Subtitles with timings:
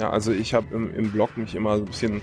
[0.00, 2.22] Ja, also ich habe im, im Blog mich immer so ein bisschen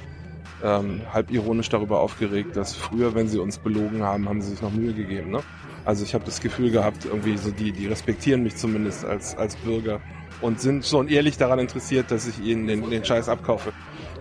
[0.64, 4.62] ähm, halb ironisch darüber aufgeregt, dass früher, wenn sie uns belogen haben, haben sie sich
[4.62, 5.30] noch Mühe gegeben.
[5.30, 5.42] Ne?
[5.86, 9.56] Also ich habe das Gefühl gehabt, irgendwie so die, die respektieren mich zumindest als, als
[9.58, 10.02] Bürger
[10.42, 13.72] und sind schon ehrlich daran interessiert, dass ich ihnen den, den Scheiß abkaufe.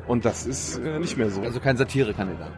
[0.07, 1.41] Und das ist äh, nicht mehr so.
[1.41, 2.53] Also kein Satirekandidat.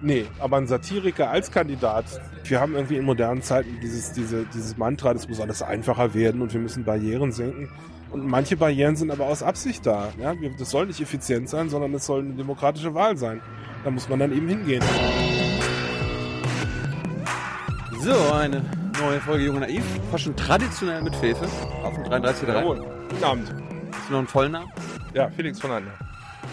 [0.00, 2.04] Nee, aber ein Satiriker als Kandidat.
[2.44, 6.42] Wir haben irgendwie in modernen Zeiten dieses, diese, dieses Mantra, das muss alles einfacher werden
[6.42, 7.70] und wir müssen Barrieren senken.
[8.14, 10.12] Und manche Barrieren sind aber aus Absicht da.
[10.20, 10.36] Ja?
[10.56, 13.42] Das soll nicht effizient sein, sondern es soll eine demokratische Wahl sein.
[13.82, 14.80] Da muss man dann eben hingehen.
[17.98, 18.62] So, eine
[19.00, 19.82] neue Folge Junge Naiv.
[20.12, 21.44] Fast schon traditionell mit Fefe.
[21.82, 22.56] Auf dem 33 rein.
[22.58, 22.86] Jawohl.
[23.10, 23.52] Guten Abend.
[23.90, 24.70] Hast du noch einen vollen Namen?
[25.12, 25.90] Ja, Felix von Ander.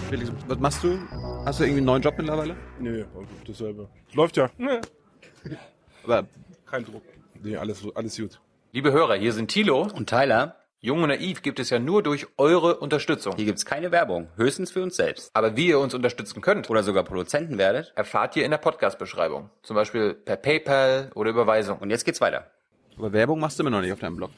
[0.09, 0.97] Felix, was machst du?
[1.45, 2.55] Hast du irgendwie einen neuen Job mittlerweile?
[2.79, 3.05] Nö,
[3.45, 3.87] dasselbe.
[4.13, 4.49] Läuft ja.
[6.03, 6.25] Aber
[6.65, 7.03] Kein Druck.
[7.43, 8.41] Nee, alles, alles gut.
[8.71, 9.83] Liebe Hörer, hier sind Thilo.
[9.93, 13.35] Und Tyler, Jung und Naiv gibt es ja nur durch eure Unterstützung.
[13.35, 15.29] hier gibt's keine Werbung, höchstens für uns selbst.
[15.35, 17.93] Aber wie ihr uns unterstützen könnt, Oder sogar Produzenten werdet.
[17.95, 19.51] erfahrt ihr in der Podcast-Beschreibung.
[19.61, 21.77] Zum Beispiel per PayPal oder Überweisung.
[21.77, 22.49] Und jetzt geht's weiter.
[22.97, 24.31] aber Werbung machst du immer noch nicht auf deinem Blog.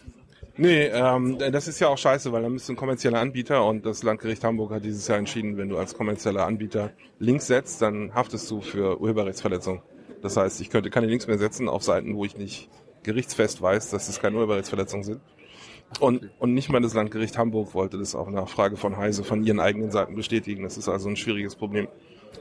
[0.58, 4.04] Nee, ähm, das ist ja auch scheiße, weil da müsste ein kommerzieller Anbieter und das
[4.04, 8.52] Landgericht Hamburg hat dieses Jahr entschieden, wenn du als kommerzieller Anbieter Links setzt, dann haftest
[8.52, 9.82] du für Urheberrechtsverletzung.
[10.22, 12.70] Das heißt, ich könnte keine Links mehr setzen auf Seiten, wo ich nicht
[13.04, 15.22] gerichtsfest weiß, dass es keine Urheberrechtsverletzungen sind.
[16.00, 19.44] Und, und nicht mal das Landgericht Hamburg wollte das auch nach Frage von Heise von
[19.44, 20.64] ihren eigenen Seiten bestätigen.
[20.64, 21.88] Das ist also ein schwieriges Problem.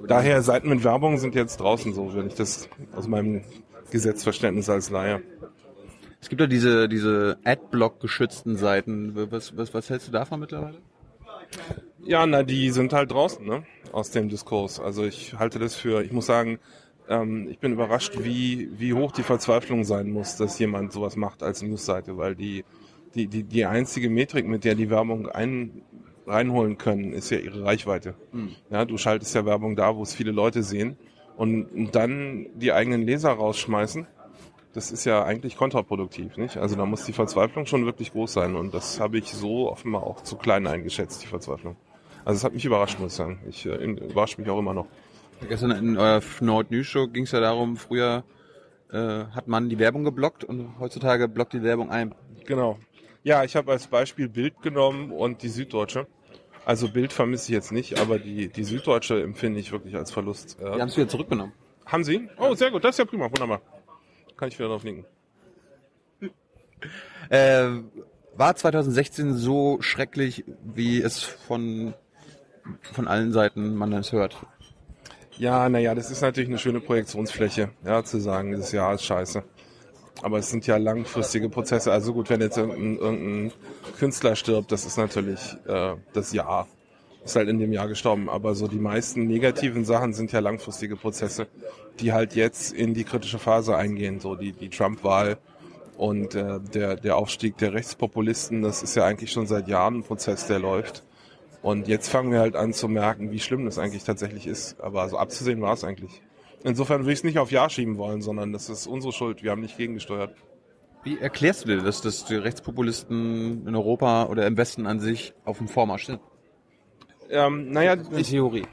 [0.06, 3.42] Daher Seiten mit Werbung sind jetzt draußen so, wenn ich das aus meinem
[3.90, 5.22] Gesetzverständnis als Laie.
[6.20, 9.12] Es gibt ja diese, diese Adblock geschützten Seiten.
[9.30, 10.78] Was, was, was hältst du davon mittlerweile?
[12.04, 13.64] Ja, na, die sind halt draußen, ne?
[13.92, 14.80] Aus dem Diskurs.
[14.80, 16.58] Also ich halte das für, ich muss sagen,
[17.08, 21.42] ähm, ich bin überrascht, wie, wie hoch die Verzweiflung sein muss, dass jemand sowas macht
[21.42, 22.64] als Newsseite, weil die,
[23.14, 25.82] die, die, die einzige Metrik, mit der die Werbung ein,
[26.26, 28.14] reinholen können, ist ja ihre Reichweite.
[28.70, 30.96] Ja, du schaltest ja Werbung da, wo es viele Leute sehen
[31.36, 34.06] und, und dann die eigenen Leser rausschmeißen.
[34.74, 36.56] Das ist ja eigentlich kontraproduktiv, nicht?
[36.56, 40.04] Also da muss die Verzweiflung schon wirklich groß sein und das habe ich so offenbar
[40.04, 41.76] auch zu klein eingeschätzt, die Verzweiflung.
[42.24, 43.40] Also es hat mich überrascht, muss ich sagen.
[43.48, 44.86] Ich äh, überrascht mich auch immer noch.
[45.48, 48.24] Gestern in eurer Nord News Show ging es ja darum, früher
[48.92, 52.14] äh, hat man die Werbung geblockt und heutzutage blockt die Werbung ein.
[52.46, 52.78] Genau.
[53.24, 56.06] Ja, ich habe als Beispiel Bild genommen und die Süddeutsche.
[56.64, 60.58] Also Bild vermisse ich jetzt nicht, aber die, die Süddeutsche empfinde ich wirklich als Verlust.
[60.60, 61.52] Die haben es wieder zurückgenommen.
[61.86, 62.28] haben Sie?
[62.38, 63.62] Oh, sehr gut, das ist ja prima, wunderbar.
[64.36, 65.04] Kann ich wieder drauf nicken.
[67.28, 67.68] Äh,
[68.34, 71.94] war 2016 so schrecklich, wie es von,
[72.92, 74.36] von allen Seiten man es hört?
[75.38, 79.44] Ja, naja, das ist natürlich eine schöne Projektionsfläche, ja, zu sagen, dieses Jahr ist scheiße.
[80.22, 81.90] Aber es sind ja langfristige Prozesse.
[81.90, 83.52] Also gut, wenn jetzt irgendein, irgendein
[83.98, 86.68] Künstler stirbt, das ist natürlich äh, das Jahr.
[87.24, 88.30] Ist halt in dem Jahr gestorben.
[88.30, 91.48] Aber so die meisten negativen Sachen sind ja langfristige Prozesse,
[92.00, 94.20] die halt jetzt in die kritische Phase eingehen.
[94.20, 95.38] So die, die Trump-Wahl
[95.96, 100.02] und äh, der, der Aufstieg der Rechtspopulisten, das ist ja eigentlich schon seit Jahren ein
[100.04, 101.04] Prozess, der läuft.
[101.62, 104.80] Und jetzt fangen wir halt an zu merken, wie schlimm das eigentlich tatsächlich ist.
[104.80, 106.22] Aber so abzusehen war es eigentlich.
[106.64, 109.42] Insofern würde ich es nicht auf Ja schieben wollen, sondern das ist unsere Schuld.
[109.42, 110.34] Wir haben nicht gegengesteuert.
[111.04, 115.34] Wie erklärst du dir das, dass die Rechtspopulisten in Europa oder im Westen an sich
[115.44, 116.20] auf dem Vormarsch sind?
[117.30, 118.66] Ähm, naja, Die Theorie.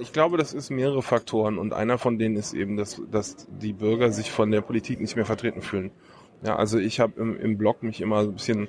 [0.00, 3.72] ich glaube, das ist mehrere Faktoren und einer von denen ist eben, dass, dass die
[3.72, 5.90] Bürger sich von der Politik nicht mehr vertreten fühlen.
[6.42, 8.68] Ja, also ich habe im, im Blog mich immer so ein bisschen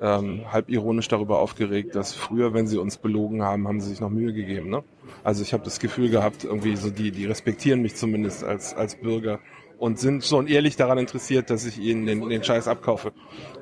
[0.00, 4.00] ähm, halb ironisch darüber aufgeregt, dass früher, wenn sie uns belogen haben, haben sie sich
[4.00, 4.70] noch Mühe gegeben.
[4.70, 4.84] Ne?
[5.24, 8.96] Also ich habe das Gefühl gehabt, irgendwie so die, die respektieren mich zumindest als, als
[8.96, 9.40] Bürger
[9.78, 13.12] und sind schon ehrlich daran interessiert, dass ich ihnen den, den Scheiß abkaufe.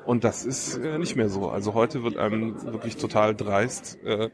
[0.05, 1.49] Und das ist äh, nicht mehr so.
[1.49, 4.29] Also heute wird einem wirklich total dreist äh,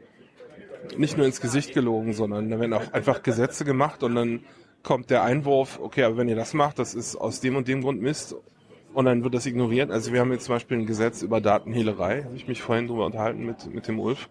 [0.96, 4.44] nicht nur ins Gesicht gelogen, sondern da werden auch einfach Gesetze gemacht und dann
[4.82, 7.82] kommt der Einwurf, okay, aber wenn ihr das macht, das ist aus dem und dem
[7.82, 8.34] Grund Mist
[8.94, 9.90] und dann wird das ignoriert.
[9.90, 13.06] Also wir haben jetzt zum Beispiel ein Gesetz über Datenhehlerei, habe ich mich vorhin drüber
[13.06, 14.28] unterhalten mit, mit dem Ulf.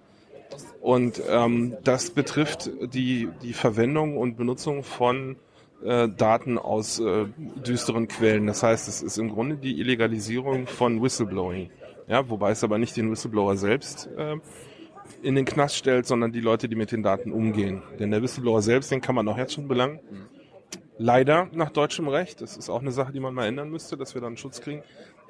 [0.81, 5.37] Und ähm, das betrifft die, die Verwendung und Benutzung von
[5.83, 7.25] äh, Daten aus äh,
[7.55, 8.47] düsteren Quellen.
[8.47, 11.69] Das heißt, es ist im Grunde die Illegalisierung von Whistleblowing.
[12.07, 14.35] Ja, wobei es aber nicht den Whistleblower selbst äh,
[15.21, 17.81] in den Knast stellt, sondern die Leute, die mit den Daten umgehen.
[17.99, 19.99] Denn der Whistleblower selbst, den kann man auch jetzt schon belangen.
[21.01, 22.41] Leider nach deutschem Recht.
[22.41, 24.83] Das ist auch eine Sache, die man mal ändern müsste, dass wir dann Schutz kriegen.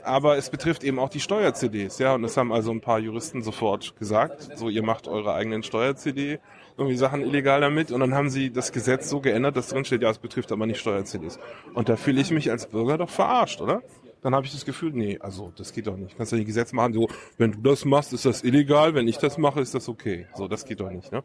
[0.03, 2.13] Aber es betrifft eben auch die Steuer-CDs, ja.
[2.13, 4.57] Und das haben also ein paar Juristen sofort gesagt.
[4.57, 6.39] So, ihr macht eure eigenen Steuer-CD,
[6.77, 7.89] irgendwie Sachen illegal damit.
[7.91, 10.65] Und dann haben sie das Gesetz so geändert, dass drin steht, ja, es betrifft aber
[10.65, 11.39] nicht Steuer-CDs.
[11.73, 13.81] Und da fühle ich mich als Bürger doch verarscht, oder?
[14.23, 16.15] dann habe ich das Gefühl, nee, also das geht doch nicht.
[16.15, 17.07] Kannst du nicht Gesetz machen, so,
[17.39, 20.27] wenn du das machst, ist das illegal, wenn ich das mache, ist das okay.
[20.35, 21.11] So, das geht doch nicht.
[21.11, 21.23] Ne?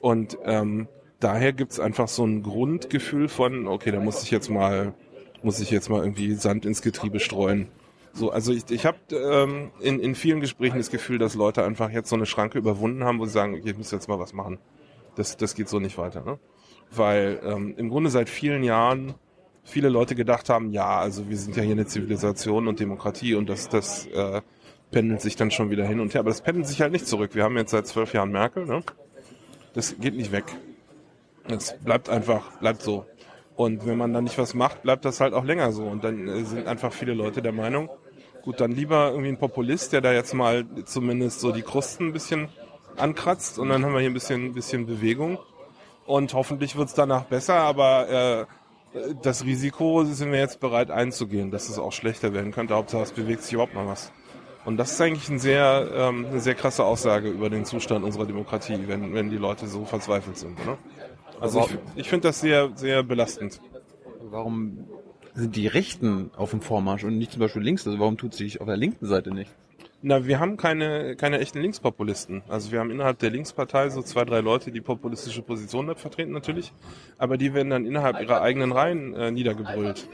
[0.00, 0.88] Und ähm,
[1.20, 4.94] daher gibt's einfach so ein Grundgefühl von, okay, da muss ich jetzt mal,
[5.42, 7.68] muss ich jetzt mal irgendwie Sand ins Getriebe streuen.
[8.12, 11.90] So, also ich, ich habe ähm, in, in vielen Gesprächen das Gefühl, dass Leute einfach
[11.90, 14.32] jetzt so eine Schranke überwunden haben, wo sie sagen, okay, ich muss jetzt mal was
[14.32, 14.58] machen.
[15.16, 16.22] Das, das geht so nicht weiter.
[16.24, 16.38] Ne?
[16.90, 19.14] Weil ähm, im Grunde seit vielen Jahren
[19.64, 23.48] viele Leute gedacht haben, ja, also wir sind ja hier eine Zivilisation und Demokratie und
[23.50, 24.40] das, das äh,
[24.90, 26.20] pendelt sich dann schon wieder hin und her.
[26.20, 27.34] Aber das pendelt sich halt nicht zurück.
[27.34, 28.82] Wir haben jetzt seit zwölf Jahren Merkel, ne?
[29.74, 30.44] Das geht nicht weg.
[31.48, 33.06] Das bleibt einfach, bleibt so.
[33.54, 35.84] Und wenn man dann nicht was macht, bleibt das halt auch länger so.
[35.84, 37.88] Und dann äh, sind einfach viele Leute der Meinung,
[38.42, 42.12] gut, dann lieber irgendwie ein Populist, der da jetzt mal zumindest so die Krusten ein
[42.12, 42.48] bisschen
[42.96, 45.38] ankratzt und dann haben wir hier ein bisschen, bisschen Bewegung.
[46.06, 48.46] Und hoffentlich wird's danach besser, aber
[48.94, 52.74] äh, das Risiko sind wir jetzt bereit einzugehen, dass es auch schlechter werden könnte.
[52.74, 54.12] Hauptsache es bewegt sich überhaupt mal was.
[54.64, 58.26] Und das ist eigentlich ein sehr, ähm, eine sehr krasse Aussage über den Zustand unserer
[58.26, 60.64] Demokratie, wenn, wenn die Leute so verzweifelt sind.
[60.64, 60.76] Ne?
[61.40, 63.60] Also ich, ich finde das sehr, sehr belastend.
[64.30, 64.86] Warum
[65.34, 67.86] sind die Rechten auf dem Vormarsch und nicht zum Beispiel links?
[67.86, 69.50] Also warum tut sich auf der linken Seite nicht?
[70.02, 72.42] Na, wir haben keine, keine echten Linkspopulisten.
[72.48, 76.72] Also wir haben innerhalb der Linkspartei so zwei, drei Leute, die populistische Positionen vertreten natürlich,
[77.18, 80.08] aber die werden dann innerhalb ihrer eigenen Reihen äh, niedergebrüllt.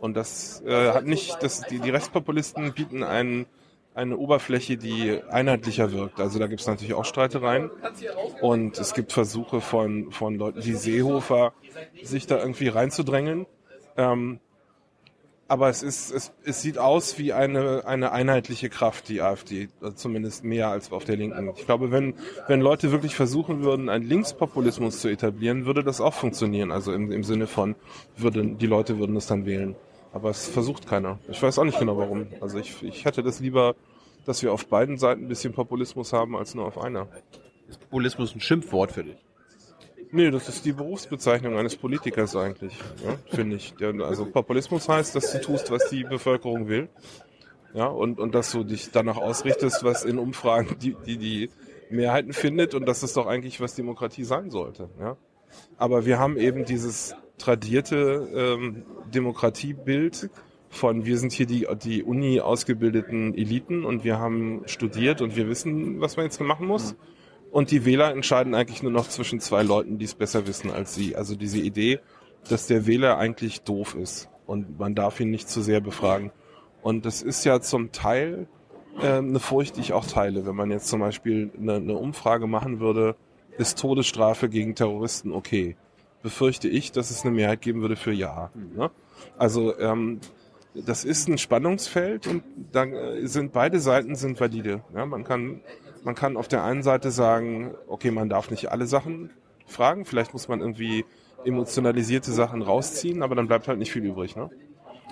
[0.00, 3.46] Und das äh, hat nicht, das, die, die Rechtspopulisten bieten einen,
[3.98, 6.20] eine Oberfläche, die einheitlicher wirkt.
[6.20, 7.70] Also da gibt es natürlich auch Streitereien.
[8.40, 11.52] Und es gibt Versuche von, von Leuten wie Seehofer,
[12.02, 13.46] sich da irgendwie reinzudrängeln.
[13.96, 14.38] Ähm,
[15.50, 19.96] aber es ist, es, es sieht aus wie eine, eine einheitliche Kraft, die AfD, also
[19.96, 21.50] zumindest mehr als auf der Linken.
[21.56, 22.14] Ich glaube, wenn,
[22.48, 26.70] wenn Leute wirklich versuchen würden, einen Linkspopulismus zu etablieren, würde das auch funktionieren.
[26.70, 27.76] Also im, im Sinne von,
[28.16, 29.74] würden, die Leute würden es dann wählen.
[30.12, 31.18] Aber es versucht keiner.
[31.28, 32.26] Ich weiß auch nicht genau warum.
[32.40, 33.74] Also ich, ich hätte das lieber,
[34.28, 37.08] dass wir auf beiden Seiten ein bisschen Populismus haben, als nur auf einer.
[37.68, 39.16] Ist Populismus ein Schimpfwort für dich?
[40.10, 43.74] Nee, das ist die Berufsbezeichnung eines Politikers eigentlich, ja, finde ich.
[44.02, 46.88] Also Populismus heißt, dass du tust, was die Bevölkerung will.
[47.74, 51.50] Ja, und, und dass du dich danach ausrichtest, was in Umfragen die, die, die
[51.90, 54.88] Mehrheiten findet und das ist doch eigentlich, was Demokratie sein sollte.
[54.98, 55.16] Ja.
[55.76, 60.30] Aber wir haben eben dieses tradierte ähm, Demokratiebild
[60.78, 65.48] von wir sind hier die, die Uni ausgebildeten Eliten und wir haben studiert und wir
[65.48, 66.92] wissen, was man jetzt machen muss.
[66.92, 67.18] Mhm
[67.50, 70.94] und die Wähler entscheiden eigentlich nur noch zwischen zwei Leuten, die es besser wissen als
[70.94, 71.16] sie.
[71.16, 72.00] Also diese Idee,
[72.48, 76.30] dass der Wähler eigentlich doof ist und man darf ihn nicht zu sehr befragen.
[76.82, 78.48] Und das ist ja zum Teil
[79.00, 80.46] äh, eine Furcht, die ich auch teile.
[80.46, 83.16] Wenn man jetzt zum Beispiel eine, eine Umfrage machen würde,
[83.56, 85.76] ist Todesstrafe gegen Terroristen okay?
[86.22, 88.50] Befürchte ich, dass es eine Mehrheit geben würde für Ja.
[88.74, 88.90] Ne?
[89.36, 90.20] Also ähm,
[90.84, 92.42] das ist ein Spannungsfeld und
[92.72, 94.82] da äh, sind beide Seiten sind valide.
[94.94, 95.60] Ja, man kann
[96.04, 99.30] man kann auf der einen Seite sagen, okay, man darf nicht alle Sachen
[99.66, 101.04] fragen, vielleicht muss man irgendwie
[101.44, 104.36] emotionalisierte Sachen rausziehen, aber dann bleibt halt nicht viel übrig.
[104.36, 104.50] Ne?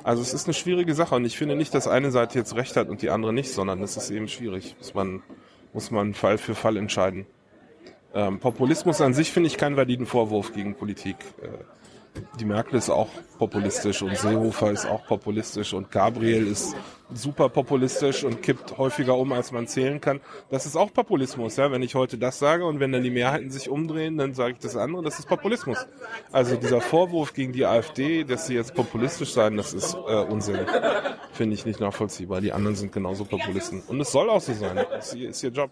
[0.03, 2.77] Also es ist eine schwierige Sache und ich finde nicht, dass eine Seite jetzt recht
[2.77, 4.77] hat und die andere nicht, sondern es ist eben schwierig.
[4.79, 5.23] Muss man,
[5.73, 7.27] muss man Fall für Fall entscheiden.
[8.15, 11.17] Ähm, Populismus an sich finde ich keinen validen Vorwurf gegen Politik.
[11.43, 11.49] Äh,
[12.39, 13.09] die Merkel ist auch
[13.39, 16.75] populistisch und Seehofer ist auch populistisch und Gabriel ist
[17.13, 20.21] super populistisch und kippt häufiger um, als man zählen kann.
[20.51, 21.71] Das ist auch Populismus, ja.
[21.71, 24.59] Wenn ich heute das sage und wenn dann die Mehrheiten sich umdrehen, dann sage ich
[24.59, 25.03] das andere.
[25.03, 25.87] Das ist Populismus.
[26.33, 30.59] Also dieser Vorwurf gegen die AfD, dass sie jetzt populistisch seien, das ist äh, Unsinn.
[31.33, 32.41] Finde ich nicht nachvollziehbar.
[32.41, 33.83] Die anderen sind genauso Populisten.
[33.87, 34.77] Und es soll auch so sein.
[34.91, 35.71] Das ist ihr Job.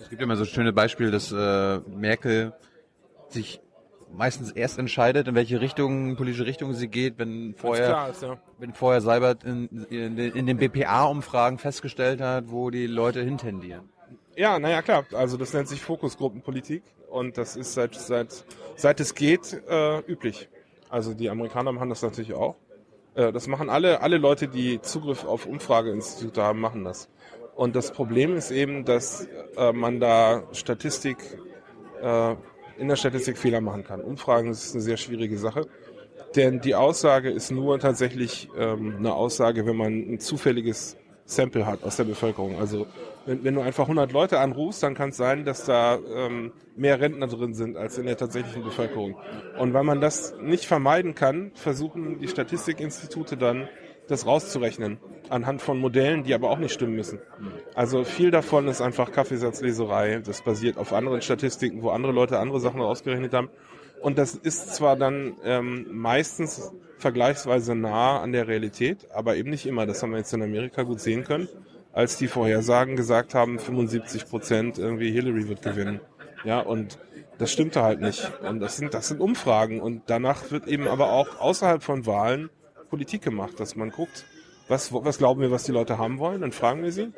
[0.00, 2.54] Es gibt immer so schöne Beispiele, dass äh, Merkel
[3.28, 3.60] sich
[4.14, 8.38] meistens erst entscheidet, in welche Richtung, politische Richtung sie geht, wenn vorher, ist, ja.
[8.58, 13.88] wenn vorher Seibert in, in, in den BPA-Umfragen festgestellt hat, wo die Leute hintendieren.
[14.36, 15.04] Ja, naja, klar.
[15.12, 18.44] Also das nennt sich Fokusgruppenpolitik und das ist seit, seit,
[18.76, 20.48] seit es geht äh, üblich.
[20.88, 22.56] Also die Amerikaner machen das natürlich auch.
[23.14, 27.08] Äh, das machen alle, alle Leute, die Zugriff auf Umfrageinstitute haben, machen das.
[27.54, 31.18] Und das Problem ist eben, dass äh, man da Statistik
[32.00, 32.34] äh,
[32.82, 34.00] in der Statistik Fehler machen kann.
[34.00, 35.68] Umfragen ist eine sehr schwierige Sache.
[36.34, 41.84] Denn die Aussage ist nur tatsächlich ähm, eine Aussage, wenn man ein zufälliges Sample hat
[41.84, 42.58] aus der Bevölkerung.
[42.58, 42.86] Also
[43.24, 47.00] wenn, wenn du einfach 100 Leute anrufst, dann kann es sein, dass da ähm, mehr
[47.00, 49.16] Rentner drin sind als in der tatsächlichen Bevölkerung.
[49.58, 53.68] Und weil man das nicht vermeiden kann, versuchen die Statistikinstitute dann
[54.08, 54.98] das rauszurechnen.
[55.28, 57.20] Anhand von Modellen, die aber auch nicht stimmen müssen.
[57.74, 60.20] Also viel davon ist einfach Kaffeesatzleserei.
[60.24, 63.48] Das basiert auf anderen Statistiken, wo andere Leute andere Sachen ausgerechnet haben.
[64.00, 69.66] Und das ist zwar dann ähm, meistens vergleichsweise nah an der Realität, aber eben nicht
[69.66, 69.86] immer.
[69.86, 71.48] Das haben wir jetzt in Amerika gut sehen können,
[71.92, 76.00] als die Vorhersagen gesagt haben, 75 Prozent irgendwie Hillary wird gewinnen.
[76.44, 76.98] Ja, und
[77.38, 78.30] das stimmte halt nicht.
[78.42, 79.80] Und das sind, das sind Umfragen.
[79.80, 82.50] Und danach wird eben aber auch außerhalb von Wahlen
[82.92, 84.26] Politik gemacht, dass man guckt,
[84.68, 87.10] was, was glauben wir, was die Leute haben wollen, dann fragen wir sie.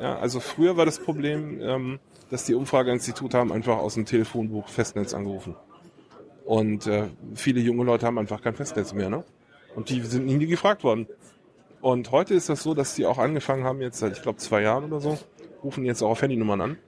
[0.00, 2.00] Ja, also früher war das Problem, ähm,
[2.30, 5.54] dass die Umfrageinstitute haben einfach aus dem Telefonbuch Festnetz angerufen.
[6.46, 9.22] Und äh, viele junge Leute haben einfach kein Festnetz mehr, ne?
[9.76, 11.06] Und die sind nie gefragt worden.
[11.82, 14.62] Und heute ist das so, dass die auch angefangen haben, jetzt seit, ich glaube, zwei
[14.62, 15.18] Jahren oder so,
[15.62, 16.78] rufen jetzt auch auf Handynummern an.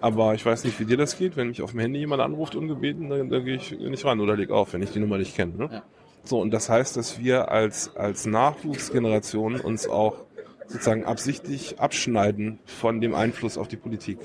[0.00, 1.36] Aber ich weiß nicht, wie dir das geht.
[1.36, 4.36] Wenn mich auf dem Handy jemand anruft ungebeten, dann, dann gehe ich nicht ran oder
[4.36, 5.56] leg auf, wenn ich die Nummer nicht kenne.
[5.56, 5.68] Ne?
[5.72, 5.82] Ja.
[6.26, 10.24] So, und das heißt, dass wir als, als Nachwuchsgeneration uns auch
[10.66, 14.18] sozusagen absichtlich abschneiden von dem Einfluss auf die Politik.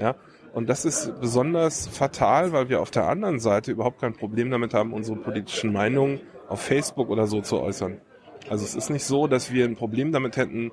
[0.00, 0.16] Ja?
[0.52, 4.74] Und das ist besonders fatal, weil wir auf der anderen Seite überhaupt kein Problem damit
[4.74, 8.00] haben, unsere politischen Meinungen auf Facebook oder so zu äußern.
[8.48, 10.72] Also es ist nicht so, dass wir ein Problem damit hätten,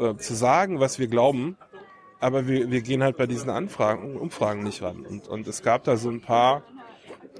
[0.00, 1.56] äh, zu sagen, was wir glauben,
[2.18, 5.06] aber wir, wir gehen halt bei diesen Anfragen, Umfragen nicht ran.
[5.06, 6.64] Und, und es gab da so ein paar,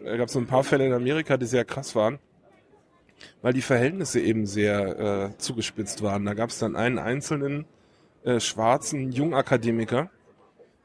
[0.04, 2.20] äh, gab so ein paar Fälle in Amerika, die sehr krass waren
[3.42, 6.24] weil die Verhältnisse eben sehr äh, zugespitzt waren.
[6.24, 7.66] Da gab es dann einen einzelnen
[8.24, 10.10] äh, schwarzen Jungakademiker,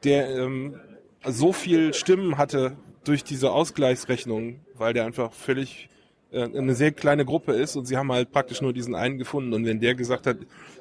[0.04, 0.80] der ähm,
[1.25, 5.90] so viel Stimmen hatte durch diese Ausgleichsrechnung, weil der einfach völlig
[6.32, 9.54] äh, eine sehr kleine Gruppe ist und sie haben halt praktisch nur diesen einen gefunden.
[9.54, 10.38] Und wenn der gesagt hat,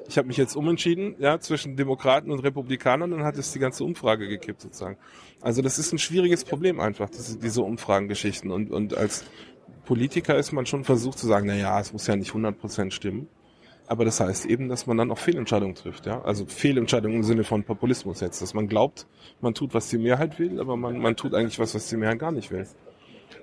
[0.07, 3.83] ich habe mich jetzt umentschieden, ja, zwischen Demokraten und Republikanern, dann hat es die ganze
[3.83, 4.97] Umfrage gekippt sozusagen.
[5.41, 8.51] Also das ist ein schwieriges Problem einfach, diese, diese Umfragengeschichten.
[8.51, 9.25] Und, und als
[9.85, 13.27] Politiker ist man schon versucht zu sagen, na ja, es muss ja nicht 100% stimmen.
[13.85, 16.21] Aber das heißt eben, dass man dann auch Fehlentscheidungen trifft, ja.
[16.21, 19.07] Also Fehlentscheidungen im Sinne von Populismus jetzt, dass man glaubt,
[19.41, 22.19] man tut, was die Mehrheit will, aber man, man tut eigentlich was, was die Mehrheit
[22.19, 22.65] gar nicht will.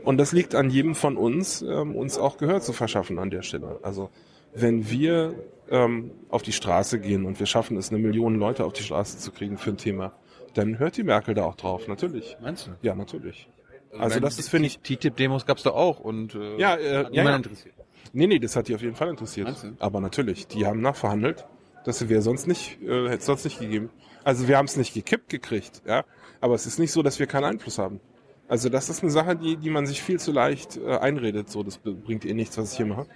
[0.02, 3.42] Und das liegt an jedem von uns, ähm, uns auch Gehör zu verschaffen an der
[3.42, 3.80] Stelle.
[3.82, 4.08] Also
[4.54, 5.34] wenn wir
[5.70, 9.18] ähm, auf die Straße gehen und wir schaffen es, eine Million Leute auf die Straße
[9.18, 10.12] zu kriegen für ein Thema,
[10.54, 12.36] dann hört die Merkel da auch drauf, natürlich.
[12.40, 12.70] Meinst du?
[12.82, 13.48] Ja, natürlich.
[13.98, 14.78] Also das ist, finde ich...
[14.78, 17.36] TTIP-Demos gab's da auch und äh, ja, äh, ja, ja.
[17.36, 17.74] interessiert.
[18.12, 19.54] Nee, nee, das hat die auf jeden Fall interessiert.
[19.78, 21.46] Aber natürlich, die haben nachverhandelt.
[21.84, 23.90] Das wäre sonst nicht, äh, hätte es sonst nicht gegeben.
[24.24, 26.04] Also wir haben es nicht gekippt gekriegt, ja.
[26.40, 28.00] Aber es ist nicht so, dass wir keinen Einfluss haben.
[28.48, 31.48] Also das ist eine Sache, die, die man sich viel zu leicht äh, einredet.
[31.48, 33.06] So, das bringt eh nichts, was ich hier mache.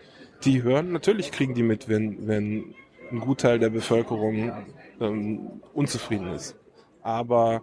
[0.45, 2.75] Die hören, natürlich kriegen die mit, wenn, wenn
[3.11, 4.53] ein Gutteil der Bevölkerung
[5.01, 6.57] ähm, unzufrieden ist.
[7.03, 7.63] Aber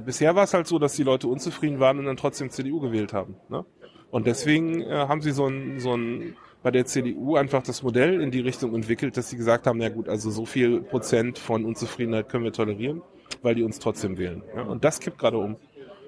[0.00, 3.12] bisher war es halt so, dass die Leute unzufrieden waren und dann trotzdem CDU gewählt
[3.12, 3.36] haben.
[3.48, 3.64] Ne?
[4.10, 8.20] Und deswegen äh, haben sie so ein, so ein bei der CDU einfach das Modell
[8.20, 11.64] in die Richtung entwickelt, dass sie gesagt haben, na gut, also so viel Prozent von
[11.64, 13.02] Unzufriedenheit können wir tolerieren,
[13.42, 14.42] weil die uns trotzdem wählen.
[14.54, 14.62] Ja?
[14.62, 15.56] Und das kippt gerade um.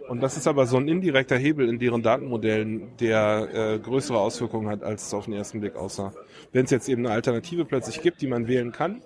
[0.09, 4.69] Und das ist aber so ein indirekter Hebel in deren Datenmodellen, der äh, größere Auswirkungen
[4.69, 6.13] hat, als es auf den ersten Blick aussah.
[6.51, 9.03] Wenn es jetzt eben eine Alternative plötzlich gibt, die man wählen kann,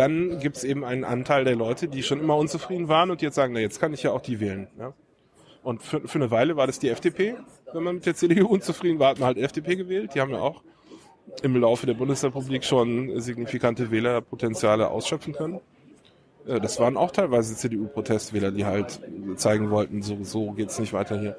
[0.00, 3.34] dann gibt es eben einen Anteil der Leute, die schon immer unzufrieden waren und jetzt
[3.34, 4.66] sagen, na jetzt kann ich ja auch die wählen.
[4.78, 4.94] Ja?
[5.62, 7.34] Und für, für eine Weile war das die FDP.
[7.74, 10.14] Wenn man mit der CDU unzufrieden war, hat man halt FDP gewählt.
[10.14, 10.62] Die haben ja auch
[11.42, 15.60] im Laufe der Bundesrepublik schon signifikante Wählerpotenziale ausschöpfen können.
[16.46, 19.00] Äh, das waren auch teilweise CDU-Protestwähler, die halt
[19.36, 21.36] zeigen wollten, so, so geht's nicht weiter hier.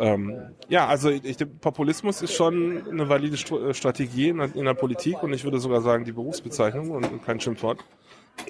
[0.00, 4.72] Ähm, ja, also ich, Populismus ist schon eine valide äh, Strategie in der, in der,
[4.72, 7.84] Politik und ich würde sogar sagen die Berufsbezeichnung und kein Schimpfwort.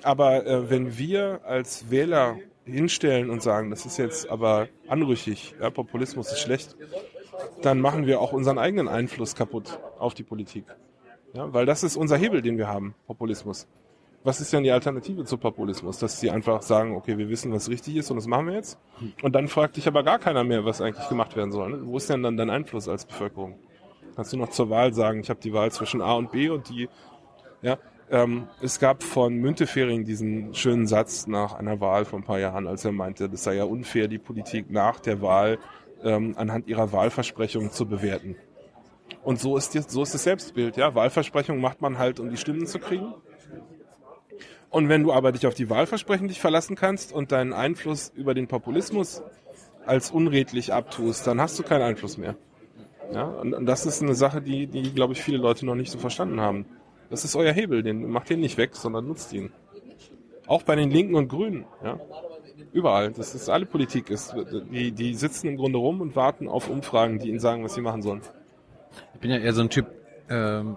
[0.04, 5.70] Aber äh, wenn wir als Wähler hinstellen und sagen, das ist jetzt aber anrüchig, ja,
[5.70, 6.76] Populismus ist schlecht,
[7.62, 10.66] dann machen wir auch unseren eigenen Einfluss kaputt auf die Politik.
[11.32, 13.66] Ja, weil das ist unser Hebel, den wir haben, Populismus
[14.22, 15.98] was ist denn die Alternative zu Populismus?
[15.98, 18.78] Dass sie einfach sagen, okay, wir wissen, was richtig ist und das machen wir jetzt.
[19.22, 21.70] Und dann fragt dich aber gar keiner mehr, was eigentlich gemacht werden soll.
[21.70, 21.80] Ne?
[21.84, 23.58] Wo ist denn dann dein Einfluss als Bevölkerung?
[24.16, 26.68] Kannst du noch zur Wahl sagen, ich habe die Wahl zwischen A und B und
[26.68, 26.88] die,
[27.62, 27.78] ja,
[28.10, 32.66] ähm, es gab von Müntefering diesen schönen Satz nach einer Wahl vor ein paar Jahren,
[32.66, 35.58] als er meinte, das sei ja unfair, die Politik nach der Wahl
[36.02, 38.36] ähm, anhand ihrer Wahlversprechungen zu bewerten.
[39.22, 40.94] Und so ist, die, so ist das Selbstbild, ja.
[40.94, 43.14] Wahlversprechungen macht man halt, um die Stimmen zu kriegen.
[44.70, 48.34] Und wenn du aber dich auf die Wahlversprechen dich verlassen kannst und deinen Einfluss über
[48.34, 49.22] den Populismus
[49.84, 52.36] als unredlich abtust, dann hast du keinen Einfluss mehr.
[53.12, 55.90] Ja, und, und das ist eine Sache, die, die, glaube ich, viele Leute noch nicht
[55.90, 56.66] so verstanden haben.
[57.10, 59.52] Das ist euer Hebel, den macht den nicht weg, sondern nutzt ihn.
[60.46, 61.98] Auch bei den Linken und Grünen, ja.
[62.72, 63.10] Überall.
[63.10, 64.34] Das ist alle Politik ist.
[64.70, 67.80] Die, die sitzen im Grunde rum und warten auf Umfragen, die ihnen sagen, was sie
[67.80, 68.20] machen sollen.
[69.14, 69.86] Ich bin ja eher so ein Typ,
[70.28, 70.76] ähm,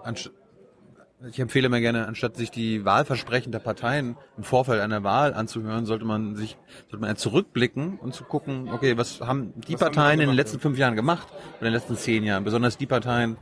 [1.30, 5.86] Ich empfehle mir gerne, anstatt sich die Wahlversprechen der Parteien im Vorfeld einer Wahl anzuhören,
[5.86, 6.58] sollte man sich,
[6.90, 10.36] sollte man zurückblicken und zu gucken, okay, was haben die was Parteien haben in den
[10.36, 11.28] letzten fünf Jahren gemacht,
[11.60, 13.38] in den letzten zehn Jahren, besonders die Parteien,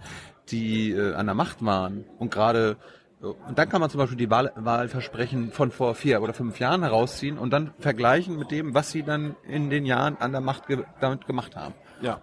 [0.51, 2.77] die äh, an der Macht waren und gerade
[3.21, 6.83] und dann kann man zum Beispiel die Wahl, Wahlversprechen von vor vier oder fünf Jahren
[6.83, 10.67] herausziehen und dann vergleichen mit dem, was sie dann in den Jahren an der Macht
[10.67, 11.73] ge damit gemacht haben.
[12.01, 12.21] Ja,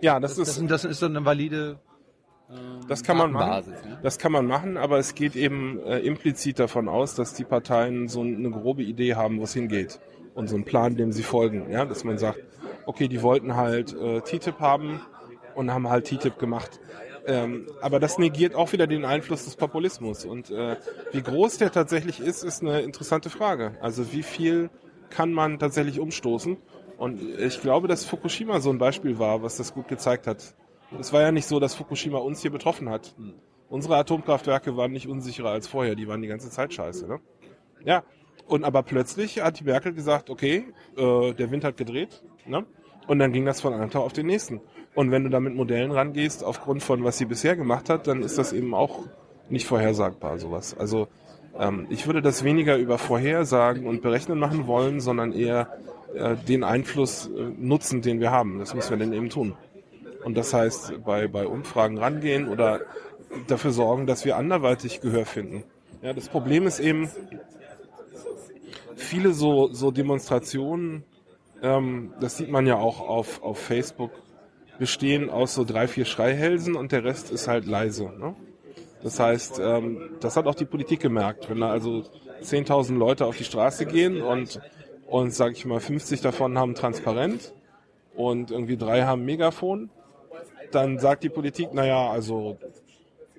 [0.00, 1.78] ja, das, das ist das, das ist so eine valide
[2.88, 3.70] das kann man machen.
[3.70, 3.98] Ne?
[4.02, 8.08] Das kann man machen, aber es geht eben äh, implizit davon aus, dass die Parteien
[8.08, 10.00] so eine grobe Idee haben, wo es hingeht
[10.34, 11.70] und so einen Plan, dem sie folgen.
[11.70, 12.40] Ja, dass man sagt,
[12.86, 15.00] okay, die wollten halt äh, TTIP haben
[15.54, 16.80] und haben halt TTIP gemacht.
[17.26, 20.24] Ähm, aber das negiert auch wieder den Einfluss des Populismus.
[20.24, 20.76] Und äh,
[21.12, 23.72] wie groß der tatsächlich ist, ist eine interessante Frage.
[23.80, 24.70] Also wie viel
[25.10, 26.56] kann man tatsächlich umstoßen?
[26.96, 30.54] Und ich glaube, dass Fukushima so ein Beispiel war, was das gut gezeigt hat.
[30.98, 33.14] Es war ja nicht so, dass Fukushima uns hier betroffen hat.
[33.68, 37.06] Unsere Atomkraftwerke waren nicht unsicherer als vorher, die waren die ganze Zeit scheiße.
[37.06, 37.20] Ne?
[37.84, 38.02] Ja,
[38.46, 40.64] und aber plötzlich hat die Merkel gesagt, okay,
[40.96, 42.66] äh, der Wind hat gedreht, ne?
[43.06, 44.60] Und dann ging das von einem Tag auf den nächsten.
[44.94, 48.22] Und wenn du da mit Modellen rangehst, aufgrund von was sie bisher gemacht hat, dann
[48.22, 49.00] ist das eben auch
[49.48, 50.76] nicht vorhersagbar, sowas.
[50.76, 51.08] Also
[51.58, 55.68] ähm, ich würde das weniger über Vorhersagen und Berechnen machen wollen, sondern eher
[56.14, 58.58] äh, den Einfluss äh, nutzen, den wir haben.
[58.58, 59.54] Das müssen wir dann eben tun.
[60.24, 62.80] Und das heißt, bei, bei Umfragen rangehen oder
[63.46, 65.64] dafür sorgen, dass wir anderweitig Gehör finden.
[66.02, 67.10] Ja, das Problem ist eben,
[68.96, 71.04] viele so, so Demonstrationen,
[71.62, 74.10] ähm, das sieht man ja auch auf, auf Facebook,
[74.78, 78.04] bestehen aus so drei, vier Schreihälsen und der Rest ist halt leise.
[78.04, 78.34] Ne?
[79.02, 81.50] Das heißt, ähm, das hat auch die Politik gemerkt.
[81.50, 82.04] Wenn da also
[82.42, 84.60] 10.000 Leute auf die Straße gehen und,
[85.06, 87.52] und sag ich mal, 50 davon haben transparent
[88.14, 89.90] und irgendwie drei haben Megafon,
[90.74, 92.58] dann sagt die Politik, naja, also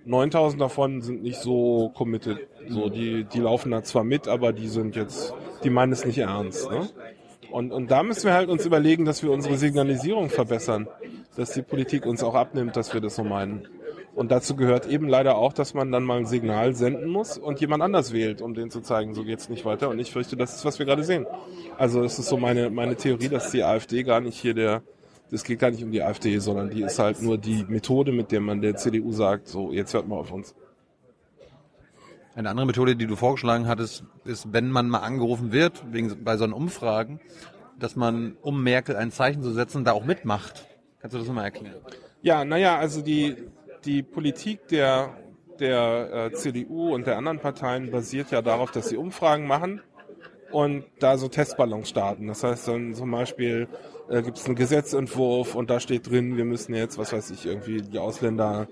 [0.06, 2.40] 9000 davon sind nicht so committed.
[2.68, 5.34] So, die, die laufen da zwar mit, aber die sind jetzt,
[5.64, 6.70] die meinen es nicht ernst.
[6.70, 6.90] Ne?
[7.52, 10.88] Und, und da müssen wir halt uns überlegen, dass wir unsere Signalisierung verbessern
[11.36, 13.68] dass die Politik uns auch abnimmt, dass wir das so meinen.
[14.14, 17.62] Und dazu gehört eben leider auch, dass man dann mal ein Signal senden muss und
[17.62, 19.88] jemand anders wählt, um denen zu zeigen, so geht's nicht weiter.
[19.88, 21.26] Und ich fürchte, das ist, was wir gerade sehen.
[21.78, 24.84] Also es ist so meine, meine Theorie, dass die AfD gar nicht hier der,
[25.32, 28.32] das geht gar nicht um die AfD, sondern die ist halt nur die Methode, mit
[28.32, 30.54] der man der CDU sagt, so jetzt hört mal auf uns.
[32.36, 36.38] Eine andere Methode, die du vorgeschlagen hattest, ist, wenn man mal angerufen wird, wegen, bei
[36.38, 37.20] so einen Umfragen,
[37.80, 40.66] dass man, um Merkel ein Zeichen zu setzen, da auch mitmacht.
[41.00, 41.76] Kannst du das nochmal erklären?
[42.22, 43.36] Ja, naja, also die,
[43.86, 45.18] die Politik der,
[45.60, 49.82] der äh, CDU und der anderen Parteien basiert ja darauf, dass sie Umfragen machen
[50.52, 52.28] und da so Testballons starten.
[52.28, 53.68] Das heißt dann zum Beispiel
[54.10, 57.46] äh, gibt es einen Gesetzentwurf und da steht drin, wir müssen jetzt, was weiß ich,
[57.46, 58.68] irgendwie die Ausländer,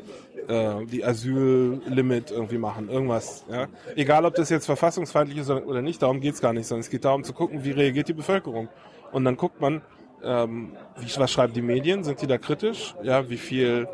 [0.48, 3.46] äh, die Asyllimit irgendwie machen, irgendwas.
[3.50, 3.68] Ja?
[3.96, 7.06] Egal, ob das jetzt verfassungsfeindlich ist oder nicht, darum geht's gar nicht, sondern es geht
[7.06, 8.68] darum zu gucken, wie reagiert die Bevölkerung.
[9.12, 9.82] Und dann guckt man,
[10.24, 12.04] ähm, wie, was schreiben die Medien?
[12.04, 12.96] Sind die da kritisch?
[13.04, 13.88] Ja, wie viel,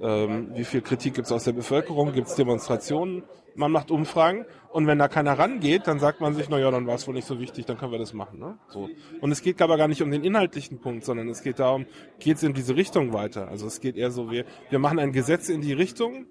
[0.00, 2.12] ähm, wie viel Kritik gibt es aus der Bevölkerung?
[2.12, 3.22] Gibt es Demonstrationen?
[3.58, 6.86] Man macht Umfragen und wenn da keiner rangeht, dann sagt man sich, na ja, dann
[6.86, 8.38] war es wohl nicht so wichtig, dann können wir das machen.
[8.38, 8.56] Ne?
[8.68, 8.88] So.
[9.20, 11.84] Und es geht aber gar nicht um den inhaltlichen Punkt, sondern es geht darum,
[12.20, 13.48] geht es in diese Richtung weiter?
[13.48, 16.26] Also es geht eher so, wir, wir machen ein Gesetz in die Richtung,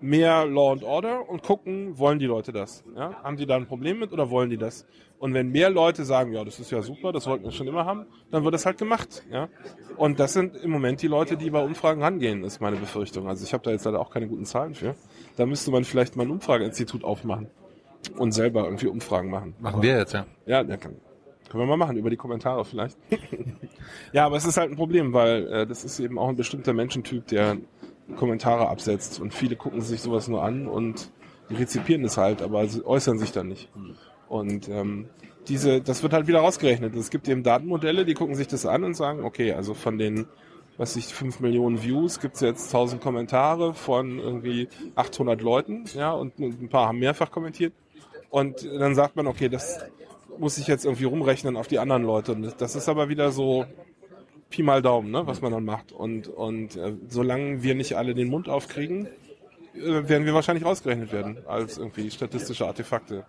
[0.00, 2.84] mehr Law and Order und gucken, wollen die Leute das?
[2.94, 3.22] Ja?
[3.22, 4.86] Haben die da ein Problem mit oder wollen die das?
[5.18, 7.86] Und wenn mehr Leute sagen, ja, das ist ja super, das wollten wir schon immer
[7.86, 9.24] haben, dann wird das halt gemacht.
[9.30, 9.48] Ja?
[9.96, 13.26] Und das sind im Moment die Leute, die bei Umfragen rangehen, ist meine Befürchtung.
[13.26, 14.94] Also ich habe da jetzt leider auch keine guten Zahlen für.
[15.36, 17.48] Da müsste man vielleicht mal ein Umfrageinstitut aufmachen
[18.16, 19.54] und selber irgendwie Umfragen machen.
[19.60, 20.26] Machen wir jetzt, ja.
[20.46, 20.96] Ja, ja kann,
[21.48, 22.96] können wir mal machen, über die Kommentare vielleicht.
[24.12, 26.72] ja, aber es ist halt ein Problem, weil äh, das ist eben auch ein bestimmter
[26.72, 27.58] Menschentyp, der
[28.16, 31.10] Kommentare absetzt und viele gucken sich sowas nur an und
[31.50, 33.68] rezipieren es halt, aber sie äußern sich dann nicht.
[34.28, 35.08] Und ähm,
[35.48, 36.94] diese, das wird halt wieder rausgerechnet.
[36.96, 40.26] Es gibt eben Datenmodelle, die gucken sich das an und sagen, okay, also von den,
[40.78, 46.38] was ich, 5 Millionen Views gibt's jetzt 1000 Kommentare von irgendwie 800 Leuten, ja, und
[46.38, 47.72] ein paar haben mehrfach kommentiert.
[48.30, 49.78] Und dann sagt man, okay, das
[50.38, 52.32] muss ich jetzt irgendwie rumrechnen auf die anderen Leute.
[52.32, 53.64] Und das ist aber wieder so
[54.50, 55.92] Pi mal Daumen, ne, was man dann macht.
[55.92, 59.08] Und, und äh, solange wir nicht alle den Mund aufkriegen,
[59.74, 63.24] äh, werden wir wahrscheinlich ausgerechnet werden als irgendwie statistische Artefakte.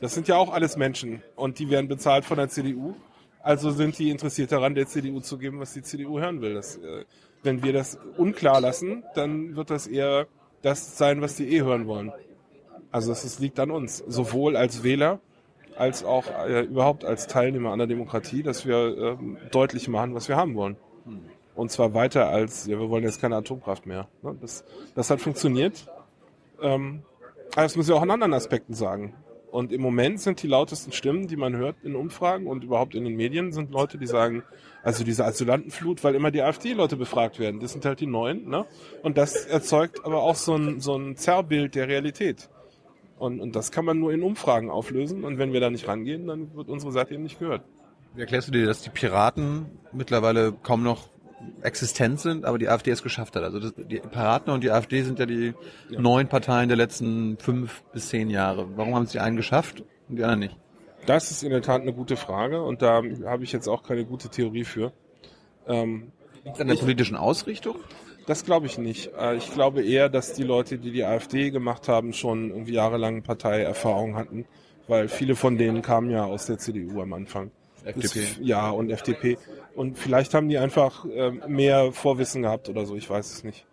[0.00, 2.94] Das sind ja auch alles Menschen und die werden bezahlt von der CDU.
[3.42, 6.54] Also sind die interessiert daran, der CDU zu geben, was die CDU hören will.
[6.54, 7.04] Das, äh,
[7.42, 10.26] wenn wir das unklar lassen, dann wird das eher
[10.62, 12.12] das sein, was die eh hören wollen.
[12.92, 15.20] Also das liegt an uns, sowohl als Wähler
[15.76, 19.16] als auch äh, überhaupt als Teilnehmer an der Demokratie, dass wir äh,
[19.50, 20.76] deutlich machen, was wir haben wollen.
[21.54, 24.08] Und zwar weiter als, ja, wir wollen jetzt keine Atomkraft mehr.
[24.22, 24.36] Ne?
[24.40, 25.86] Das, das hat funktioniert.
[26.60, 27.02] Ähm,
[27.52, 29.14] Aber das muss ich auch an anderen Aspekten sagen.
[29.52, 33.04] Und im Moment sind die lautesten Stimmen, die man hört in Umfragen und überhaupt in
[33.04, 34.44] den Medien, sind Leute, die sagen,
[34.82, 37.60] also diese Asylantenflut, weil immer die AfD-Leute befragt werden.
[37.60, 38.64] Das sind halt die Neuen, ne?
[39.02, 42.48] Und das erzeugt aber auch so ein, so ein Zerrbild der Realität.
[43.18, 45.22] Und, und das kann man nur in Umfragen auflösen.
[45.22, 47.62] Und wenn wir da nicht rangehen, dann wird unsere Seite eben nicht gehört.
[48.14, 51.10] Wie erklärst du dir, dass die Piraten mittlerweile kaum noch
[51.62, 53.42] existent sind, aber die AfD es geschafft hat?
[53.42, 55.54] Also das, die Piraten und die AfD sind ja die
[55.90, 56.00] ja.
[56.00, 58.66] neun Parteien der letzten fünf bis zehn Jahre.
[58.76, 60.56] Warum haben es die einen geschafft und die anderen nicht?
[61.06, 64.04] Das ist in der Tat eine gute Frage und da habe ich jetzt auch keine
[64.04, 64.92] gute Theorie für.
[65.66, 66.12] Ähm,
[66.44, 67.76] Liegt an der politischen Ausrichtung?
[68.26, 69.10] Das glaube ich nicht.
[69.18, 73.22] Äh, ich glaube eher, dass die Leute, die die AfD gemacht haben, schon irgendwie jahrelang
[73.22, 74.46] Parteierfahrung hatten,
[74.86, 77.50] weil viele von denen kamen ja aus der CDU am Anfang.
[77.84, 78.26] FDP.
[78.40, 79.38] Ja, und FDP.
[79.74, 83.66] Und vielleicht haben die einfach äh, mehr Vorwissen gehabt oder so, ich weiß es nicht.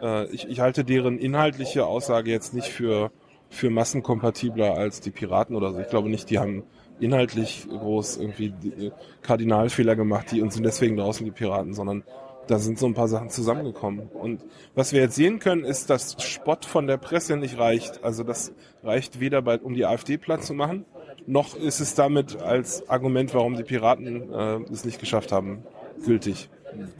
[0.00, 3.10] Äh, ich, ich halte deren inhaltliche Aussage jetzt nicht für
[3.52, 5.80] für massenkompatibler als die Piraten oder so.
[5.80, 6.64] Ich glaube nicht, die haben
[7.00, 12.02] inhaltlich groß irgendwie äh, Kardinalfehler gemacht, die uns sind deswegen draußen die Piraten, sondern
[12.46, 14.08] da sind so ein paar Sachen zusammengekommen.
[14.08, 14.42] Und
[14.74, 18.02] was wir jetzt sehen können, ist, dass Spott von der Presse nicht reicht.
[18.02, 20.84] Also das reicht weder bei, um die AfD platt zu machen,
[21.26, 25.64] noch ist es damit als Argument, warum die Piraten äh, es nicht geschafft haben,
[26.04, 26.48] gültig.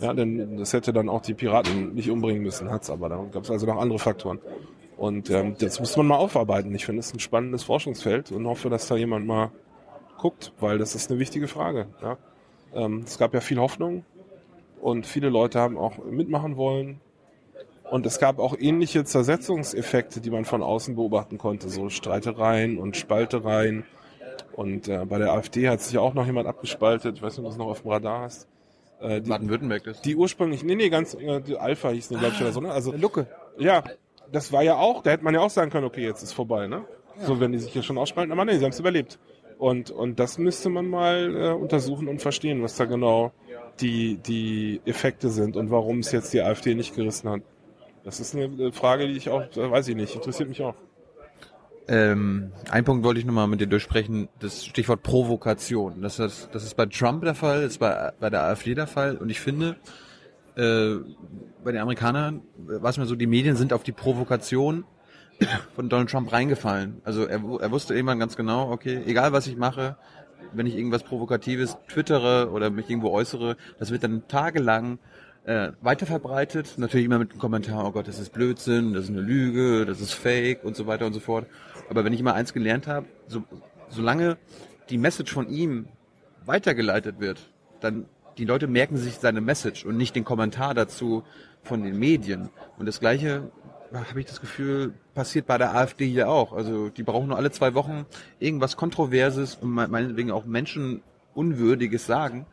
[0.00, 3.08] Ja, denn das hätte dann auch die Piraten nicht umbringen müssen, hat's aber.
[3.08, 4.38] Da gab es also noch andere Faktoren.
[4.96, 6.74] Und ähm, das muss man mal aufarbeiten.
[6.74, 9.50] Ich finde es ein spannendes Forschungsfeld und hoffe, dass da jemand mal
[10.18, 11.86] guckt, weil das ist eine wichtige Frage.
[12.02, 12.18] Ja?
[12.74, 14.04] Ähm, es gab ja viel Hoffnung
[14.80, 17.00] und viele Leute haben auch mitmachen wollen.
[17.90, 22.96] Und es gab auch ähnliche Zersetzungseffekte, die man von außen beobachten konnte, so Streitereien und
[22.96, 23.84] Spaltereien.
[24.54, 27.16] Und äh, bei der AfD hat sich auch noch jemand abgespaltet.
[27.16, 28.48] Ich weiß nicht, ob du das noch auf dem Radar hast.
[29.00, 30.04] Äh, Baden-Württemberg ist.
[30.04, 32.70] Die ursprünglich, nee, nee, ganz, äh, die Alpha hieß die, glaube ich, oder so, ne?
[32.70, 33.26] Also, Lucke.
[33.58, 33.82] Ja,
[34.30, 36.68] das war ja auch, da hätte man ja auch sagen können, okay, jetzt ist vorbei,
[36.68, 36.84] ne?
[37.18, 37.26] Ja.
[37.26, 39.18] So, wenn die sich hier schon ausspalten, aber nee, sie haben es überlebt.
[39.58, 43.32] Und, und das müsste man mal äh, untersuchen und verstehen, was da genau
[43.80, 47.42] die, die Effekte sind und warum es jetzt die AfD nicht gerissen hat.
[48.04, 50.74] Das ist eine Frage, die ich auch, weiß ich nicht, interessiert mich auch.
[51.88, 56.00] Ähm, ein Punkt wollte ich nochmal mit dir durchsprechen, das Stichwort Provokation.
[56.02, 58.86] Das ist, das ist bei Trump der Fall, das ist bei, bei der AfD der
[58.86, 59.76] Fall und ich finde,
[60.56, 60.96] äh,
[61.64, 64.84] bei den Amerikanern war es mir so, die Medien sind auf die Provokation
[65.74, 67.00] von Donald Trump reingefallen.
[67.04, 69.96] Also er, er wusste irgendwann ganz genau, okay, egal was ich mache,
[70.52, 74.98] wenn ich irgendwas Provokatives twittere oder mich irgendwo äußere, das wird dann tagelang
[75.44, 76.74] äh, weiterverbreitet.
[76.76, 80.00] Natürlich immer mit dem Kommentar, oh Gott, das ist Blödsinn, das ist eine Lüge, das
[80.00, 81.46] ist Fake und so weiter und so fort.
[81.88, 83.42] Aber wenn ich mal eins gelernt habe, so,
[83.88, 84.38] solange
[84.90, 85.86] die Message von ihm
[86.44, 88.06] weitergeleitet wird, dann
[88.38, 91.22] die Leute merken sich seine Message und nicht den Kommentar dazu
[91.62, 92.48] von den Medien.
[92.78, 93.50] Und das Gleiche
[93.92, 96.52] habe ich das Gefühl, passiert bei der AfD hier auch.
[96.52, 98.06] Also die brauchen nur alle zwei Wochen
[98.38, 102.46] irgendwas Kontroverses und meinetwegen auch Menschenunwürdiges sagen.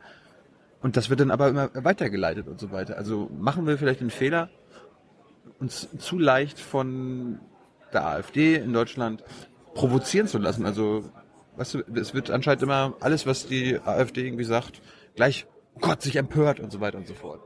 [0.82, 2.96] Und das wird dann aber immer weitergeleitet und so weiter.
[2.96, 4.50] Also machen wir vielleicht den Fehler,
[5.58, 7.38] uns zu leicht von
[7.92, 9.24] der AfD in Deutschland
[9.74, 10.66] provozieren zu lassen.
[10.66, 11.04] Also,
[11.56, 14.80] weißt du, es wird anscheinend immer alles, was die AfD irgendwie sagt,
[15.16, 15.46] gleich
[15.80, 17.40] Gott sich empört und so weiter und so fort.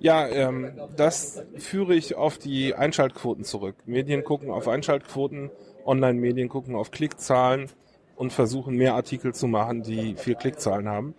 [0.00, 3.76] Ja, ähm, das führe ich auf die Einschaltquoten zurück.
[3.86, 5.50] Medien gucken auf Einschaltquoten,
[5.86, 7.70] Online-Medien gucken auf Klickzahlen
[8.16, 11.14] und versuchen mehr Artikel zu machen, die viel Klickzahlen haben.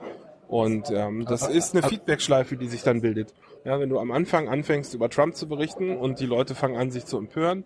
[0.47, 3.33] Und ähm, das ist eine Feedbackschleife, die sich dann bildet.
[3.63, 6.91] Ja, wenn du am Anfang anfängst, über Trump zu berichten und die Leute fangen an,
[6.91, 7.63] sich zu empören,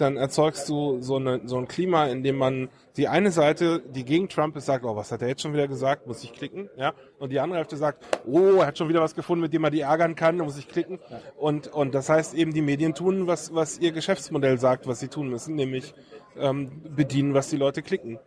[0.00, 4.04] dann erzeugst du so, eine, so ein Klima, in dem man die eine Seite, die
[4.04, 6.68] gegen Trump ist, sagt, oh, was hat er jetzt schon wieder gesagt, muss ich klicken,
[6.76, 9.64] ja, und die andere Hälfte sagt, oh, er hat schon wieder was gefunden, mit dem
[9.64, 10.98] er die ärgern kann, da muss ich klicken.
[11.36, 15.08] Und, und das heißt eben, die Medien tun, was, was ihr Geschäftsmodell sagt, was sie
[15.08, 15.94] tun müssen, nämlich
[16.38, 18.18] ähm, bedienen, was die Leute klicken.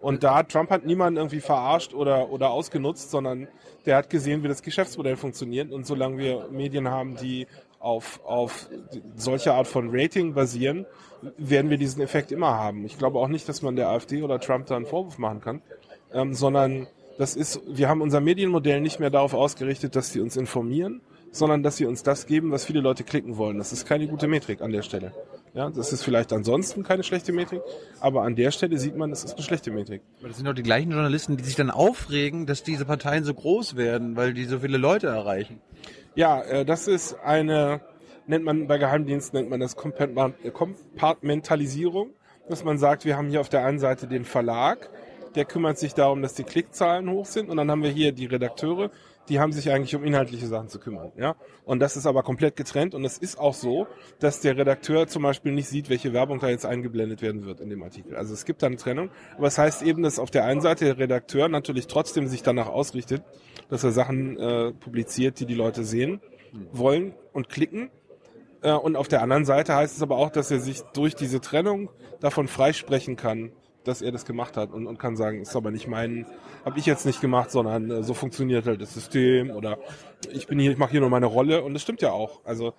[0.00, 3.48] Und da Trump hat niemanden irgendwie verarscht oder, oder ausgenutzt, sondern
[3.84, 5.70] der hat gesehen, wie das Geschäftsmodell funktioniert.
[5.72, 7.46] Und solange wir Medien haben, die
[7.78, 8.68] auf, auf
[9.16, 10.86] solche Art von Rating basieren,
[11.36, 12.84] werden wir diesen Effekt immer haben.
[12.84, 15.62] Ich glaube auch nicht, dass man der AfD oder Trump da einen Vorwurf machen kann,
[16.12, 16.86] ähm, sondern
[17.18, 21.02] das ist, wir haben unser Medienmodell nicht mehr darauf ausgerichtet, dass sie uns informieren,
[21.32, 23.58] sondern dass sie uns das geben, was viele Leute klicken wollen.
[23.58, 25.12] Das ist keine gute Metrik an der Stelle.
[25.52, 27.60] Ja, das ist vielleicht ansonsten keine schlechte Metrik,
[27.98, 30.00] aber an der Stelle sieht man, es ist eine schlechte Metrik.
[30.22, 33.76] Das sind doch die gleichen Journalisten, die sich dann aufregen, dass diese Parteien so groß
[33.76, 35.60] werden, weil die so viele Leute erreichen.
[36.14, 37.80] Ja, äh, das ist eine,
[38.26, 42.10] nennt man bei Geheimdiensten, nennt man das Kompartmentalisierung,
[42.48, 44.90] dass man sagt, wir haben hier auf der einen Seite den Verlag,
[45.34, 48.26] der kümmert sich darum, dass die Klickzahlen hoch sind und dann haben wir hier die
[48.26, 48.90] Redakteure,
[49.28, 51.12] die haben sich eigentlich um inhaltliche Sachen zu kümmern.
[51.16, 51.36] Ja?
[51.64, 53.86] Und das ist aber komplett getrennt und es ist auch so,
[54.18, 57.70] dass der Redakteur zum Beispiel nicht sieht, welche Werbung da jetzt eingeblendet werden wird in
[57.70, 58.16] dem Artikel.
[58.16, 60.60] Also es gibt da eine Trennung, aber es das heißt eben, dass auf der einen
[60.60, 63.22] Seite der Redakteur natürlich trotzdem sich danach ausrichtet,
[63.68, 66.20] dass er Sachen äh, publiziert, die die Leute sehen
[66.72, 67.90] wollen und klicken.
[68.62, 71.40] Äh, und auf der anderen Seite heißt es aber auch, dass er sich durch diese
[71.40, 73.52] Trennung davon freisprechen kann,
[73.84, 76.26] dass er das gemacht hat und, und kann sagen, ist aber nicht mein,
[76.64, 79.78] habe ich jetzt nicht gemacht, sondern äh, so funktioniert halt das System oder
[80.30, 82.40] ich bin hier, ich mache hier nur meine Rolle und das stimmt ja auch.
[82.44, 82.74] Also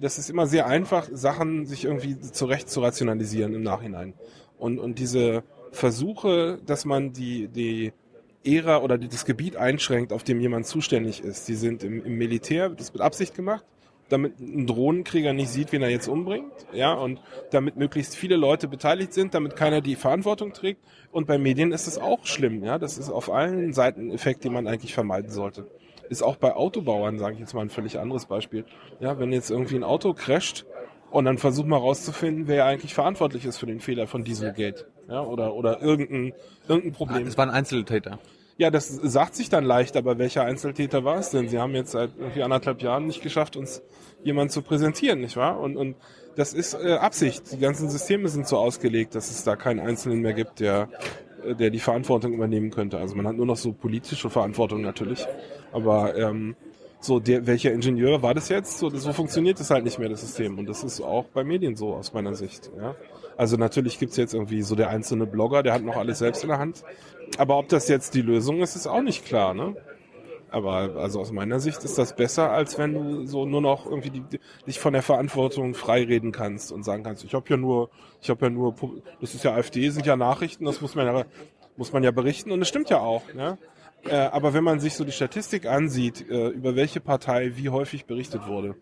[0.00, 4.14] das ist immer sehr einfach, Sachen sich irgendwie zurecht zu rationalisieren im Nachhinein.
[4.58, 7.92] Und, und diese Versuche, dass man die, die
[8.44, 12.18] Ära oder die, das Gebiet einschränkt, auf dem jemand zuständig ist, die sind im, im
[12.18, 13.64] Militär, das mit Absicht gemacht
[14.10, 17.20] damit ein Drohnenkrieger nicht sieht, wen er jetzt umbringt, ja, und
[17.50, 20.82] damit möglichst viele Leute beteiligt sind, damit keiner die Verantwortung trägt.
[21.12, 24.44] Und bei Medien ist es auch schlimm, ja, das ist auf allen Seiten ein Effekt,
[24.44, 25.66] den man eigentlich vermeiden sollte.
[26.08, 28.64] Ist auch bei Autobauern, sage ich jetzt mal ein völlig anderes Beispiel.
[28.98, 30.66] Ja, wenn jetzt irgendwie ein Auto crasht
[31.10, 35.22] und dann versucht man rauszufinden, wer eigentlich verantwortlich ist für den Fehler von Dieselgate, ja,
[35.22, 36.32] oder oder irgendein
[36.66, 37.26] irgendein Problem.
[37.26, 38.18] Es war ein Einzeltäter.
[38.60, 41.48] Ja, das sagt sich dann leicht, aber welcher Einzeltäter war es denn?
[41.48, 43.80] Sie haben jetzt seit irgendwie anderthalb Jahren nicht geschafft, uns
[44.22, 45.58] jemand zu präsentieren, nicht wahr?
[45.58, 45.96] Und, und
[46.36, 47.52] das ist äh, Absicht.
[47.52, 50.90] Die ganzen Systeme sind so ausgelegt, dass es da keinen Einzelnen mehr gibt, der,
[51.42, 52.98] äh, der die Verantwortung übernehmen könnte.
[52.98, 55.26] Also man hat nur noch so politische Verantwortung natürlich.
[55.72, 56.54] Aber ähm,
[57.00, 58.76] so, der, welcher Ingenieur war das jetzt?
[58.76, 60.58] So, so funktioniert das halt nicht mehr, das System.
[60.58, 62.70] Und das ist auch bei Medien so, aus meiner Sicht.
[62.76, 62.94] Ja?
[63.40, 66.50] Also natürlich gibt's jetzt irgendwie so der einzelne Blogger, der hat noch alles selbst in
[66.50, 66.84] der Hand.
[67.38, 69.76] Aber ob das jetzt die Lösung ist, ist auch nicht klar, ne?
[70.50, 74.10] Aber also aus meiner Sicht ist das besser, als wenn du so nur noch irgendwie
[74.10, 77.88] die, die, dich von der Verantwortung freireden kannst und sagen kannst, ich habe ja nur,
[78.20, 78.74] ich habe ja nur,
[79.22, 81.24] das ist ja AfD, sind ja Nachrichten, das muss man ja,
[81.78, 83.22] muss man ja berichten und es stimmt ja auch.
[83.32, 83.56] Ne?
[84.04, 88.04] Äh, aber wenn man sich so die Statistik ansieht, äh, über welche Partei wie häufig
[88.04, 88.74] berichtet wurde,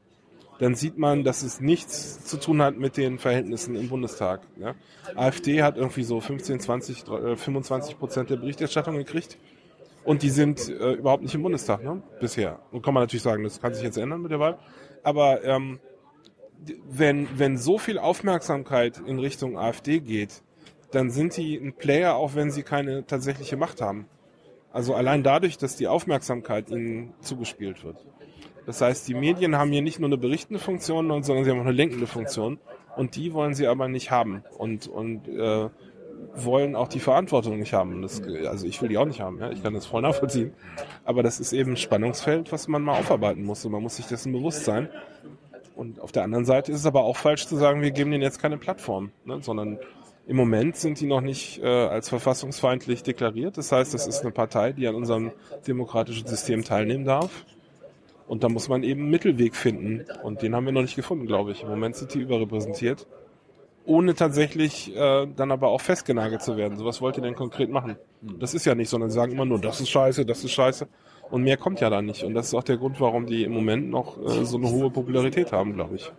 [0.59, 4.41] dann sieht man, dass es nichts zu tun hat mit den Verhältnissen im Bundestag.
[4.59, 4.75] Ja?
[5.15, 7.05] AfD hat irgendwie so 15, 20,
[7.37, 9.39] 25 Prozent der Berichterstattung gekriegt.
[10.05, 12.03] Und die sind äh, überhaupt nicht im Bundestag, ne?
[12.19, 12.61] Bisher.
[12.73, 14.59] Und kann man natürlich sagen, das kann sich jetzt ändern mit der Wahl.
[15.03, 15.81] Aber ähm,
[16.89, 20.43] wenn, wenn so viel Aufmerksamkeit in Richtung AfD geht,
[20.91, 24.07] dann sind die ein Player, auch wenn sie keine tatsächliche Macht haben.
[24.73, 28.05] Also allein dadurch, dass die Aufmerksamkeit ihnen zugespielt wird.
[28.69, 31.65] Das heißt, die Medien haben hier nicht nur eine berichtende Funktion, sondern sie haben auch
[31.65, 32.59] eine lenkende Funktion.
[32.99, 34.45] Und die wollen sie aber nicht haben.
[34.59, 35.71] Und, und äh,
[36.35, 38.03] wollen auch die Verantwortung nicht haben.
[38.03, 39.51] Das, also ich will die auch nicht haben, ja.
[39.51, 40.53] Ich kann das voll nachvollziehen.
[41.07, 43.65] Aber das ist eben ein Spannungsfeld, was man mal aufarbeiten muss.
[43.65, 44.91] Und man muss sich dessen bewusst sein.
[45.75, 48.23] Und auf der anderen Seite ist es aber auch falsch zu sagen, wir geben denen
[48.23, 49.39] jetzt keine Plattform, ne?
[49.41, 49.79] sondern
[50.27, 53.57] im Moment sind die noch nicht äh, als verfassungsfeindlich deklariert.
[53.57, 55.33] Das heißt, das ist eine Partei, die an unserem
[55.67, 57.47] demokratischen System teilnehmen darf.
[58.29, 60.05] Und da muss man eben einen Mittelweg finden.
[60.23, 61.63] Und den haben wir noch nicht gefunden, glaube ich.
[61.63, 63.07] Im Moment sind die überrepräsentiert.
[63.87, 66.77] Ohne tatsächlich äh, dann aber auch festgenagelt zu werden.
[66.77, 67.97] So was wollt ihr denn konkret machen?
[68.21, 70.87] Das ist ja nicht, sondern sie sagen immer nur, das ist scheiße, das ist scheiße.
[71.31, 72.23] Und mehr kommt ja da nicht.
[72.23, 74.91] Und das ist auch der Grund, warum die im Moment noch äh, so eine hohe
[74.91, 76.13] Popularität haben, glaube ich.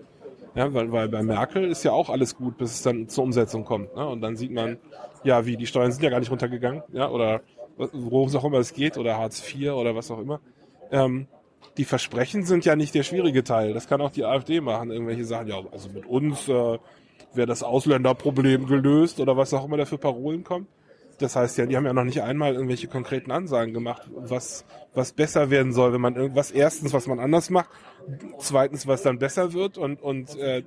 [0.56, 3.66] Ja, weil, weil bei Merkel ist ja auch alles gut, bis es dann zur Umsetzung
[3.66, 3.96] kommt.
[3.96, 4.08] Ne?
[4.08, 4.78] Und dann sieht man,
[5.24, 7.42] ja, wie die Steuern sind ja gar nicht runtergegangen, ja, oder
[7.78, 10.40] worum es auch immer es geht, oder Hartz IV oder was auch immer.
[10.92, 11.28] Ähm,
[11.80, 13.74] die Versprechen sind ja nicht der schwierige Teil.
[13.74, 15.48] Das kann auch die AfD machen, irgendwelche Sachen.
[15.48, 16.78] Ja, also mit uns äh,
[17.34, 20.68] wäre das Ausländerproblem gelöst oder was auch immer da für Parolen kommen.
[21.20, 25.14] Das heißt ja, die haben ja noch nicht einmal irgendwelche konkreten Ansagen gemacht, was, was
[25.14, 27.70] besser werden soll, wenn man irgendwas, erstens, was man anders macht,
[28.40, 30.64] zweitens, was dann besser wird und, und äh,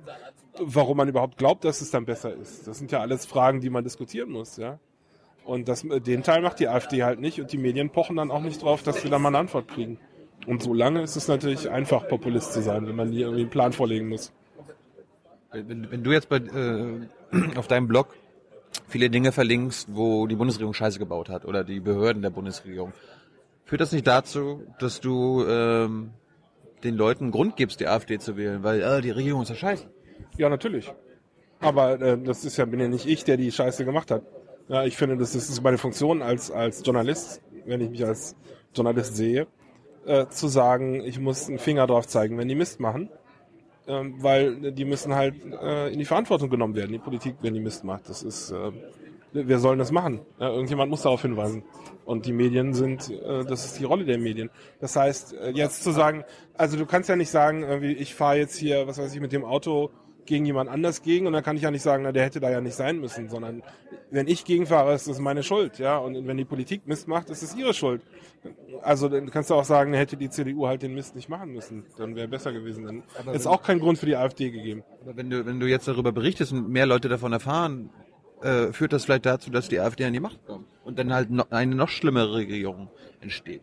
[0.59, 2.67] warum man überhaupt glaubt, dass es dann besser ist.
[2.67, 4.79] Das sind ja alles Fragen, die man diskutieren muss, ja.
[5.45, 8.41] Und das, den Teil macht die AfD halt nicht und die Medien pochen dann auch
[8.41, 9.99] nicht drauf, dass sie da mal eine Antwort kriegen.
[10.47, 13.49] Und so lange ist es natürlich einfach, Populist zu sein, wenn man hier irgendwie einen
[13.49, 14.31] Plan vorlegen muss.
[15.51, 18.15] Wenn, wenn du jetzt bei, äh, auf deinem Blog
[18.87, 22.93] viele Dinge verlinkst, wo die Bundesregierung Scheiße gebaut hat oder die Behörden der Bundesregierung,
[23.65, 26.11] führt das nicht dazu, dass du ähm,
[26.83, 29.85] den Leuten Grund gibst, die AfD zu wählen, weil äh, die Regierung ist ja scheiße?
[30.37, 30.91] Ja, natürlich.
[31.59, 34.23] Aber äh, das ist ja, bin ja nicht ich, der die Scheiße gemacht hat.
[34.67, 38.35] Ja, ich finde, das ist meine Funktion als, als Journalist, wenn ich mich als
[38.73, 39.47] Journalist sehe,
[40.05, 43.09] äh, zu sagen, ich muss einen Finger drauf zeigen, wenn die Mist machen.
[43.85, 47.59] Ähm, weil die müssen halt äh, in die Verantwortung genommen werden, die Politik, wenn die
[47.59, 48.07] Mist macht.
[48.07, 48.71] Das ist, äh,
[49.33, 50.21] wer soll das machen?
[50.39, 51.63] Ja, irgendjemand muss darauf hinweisen.
[52.05, 54.49] Und die Medien sind, äh, das ist die Rolle der Medien.
[54.79, 58.55] Das heißt, äh, jetzt zu sagen, also du kannst ja nicht sagen, ich fahre jetzt
[58.55, 59.91] hier, was weiß ich, mit dem Auto
[60.25, 62.49] gegen jemand anders gegen und dann kann ich ja nicht sagen, na, der hätte da
[62.49, 63.63] ja nicht sein müssen, sondern
[64.11, 65.97] wenn ich gegenfahre, ist das meine Schuld, ja.
[65.97, 68.01] Und wenn die Politik Mist macht, ist es ihre Schuld.
[68.81, 71.85] Also dann kannst du auch sagen, hätte die CDU halt den Mist nicht machen müssen,
[71.97, 72.85] dann wäre besser gewesen.
[72.85, 74.83] Dann aber ist auch kein Grund für die AfD gegeben.
[75.01, 77.89] Aber wenn du, wenn du jetzt darüber berichtest und mehr Leute davon erfahren,
[78.41, 81.29] äh, führt das vielleicht dazu, dass die AfD an die Macht kommt und dann halt
[81.29, 82.89] noch eine noch schlimmere Regierung
[83.21, 83.61] entsteht.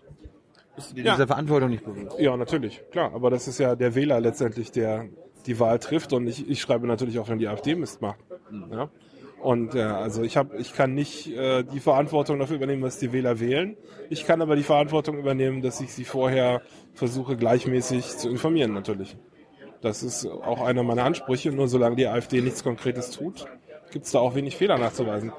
[0.74, 1.12] Bist du dir ja.
[1.12, 2.18] dieser Verantwortung nicht bewusst?
[2.18, 3.12] Ja, natürlich, klar.
[3.12, 5.08] Aber das ist ja der Wähler letztendlich, der
[5.46, 6.12] die Wahl trifft.
[6.12, 8.20] Und ich, ich schreibe natürlich auch, wenn die AfD Mist macht.
[8.50, 8.72] Mhm.
[8.72, 8.90] Ja?
[9.40, 13.12] Und ja, also ich habe, ich kann nicht äh, die Verantwortung dafür übernehmen, was die
[13.12, 13.76] Wähler wählen.
[14.11, 16.61] Ich kann aber die Verantwortung übernehmen, dass ich sie vorher
[16.92, 19.16] versuche gleichmäßig zu informieren natürlich.
[19.81, 21.53] Das ist auch einer meiner Ansprüche.
[21.53, 23.46] Nur solange die AfD nichts Konkretes tut,
[23.90, 25.33] gibt es da auch wenig Fehler nachzuweisen.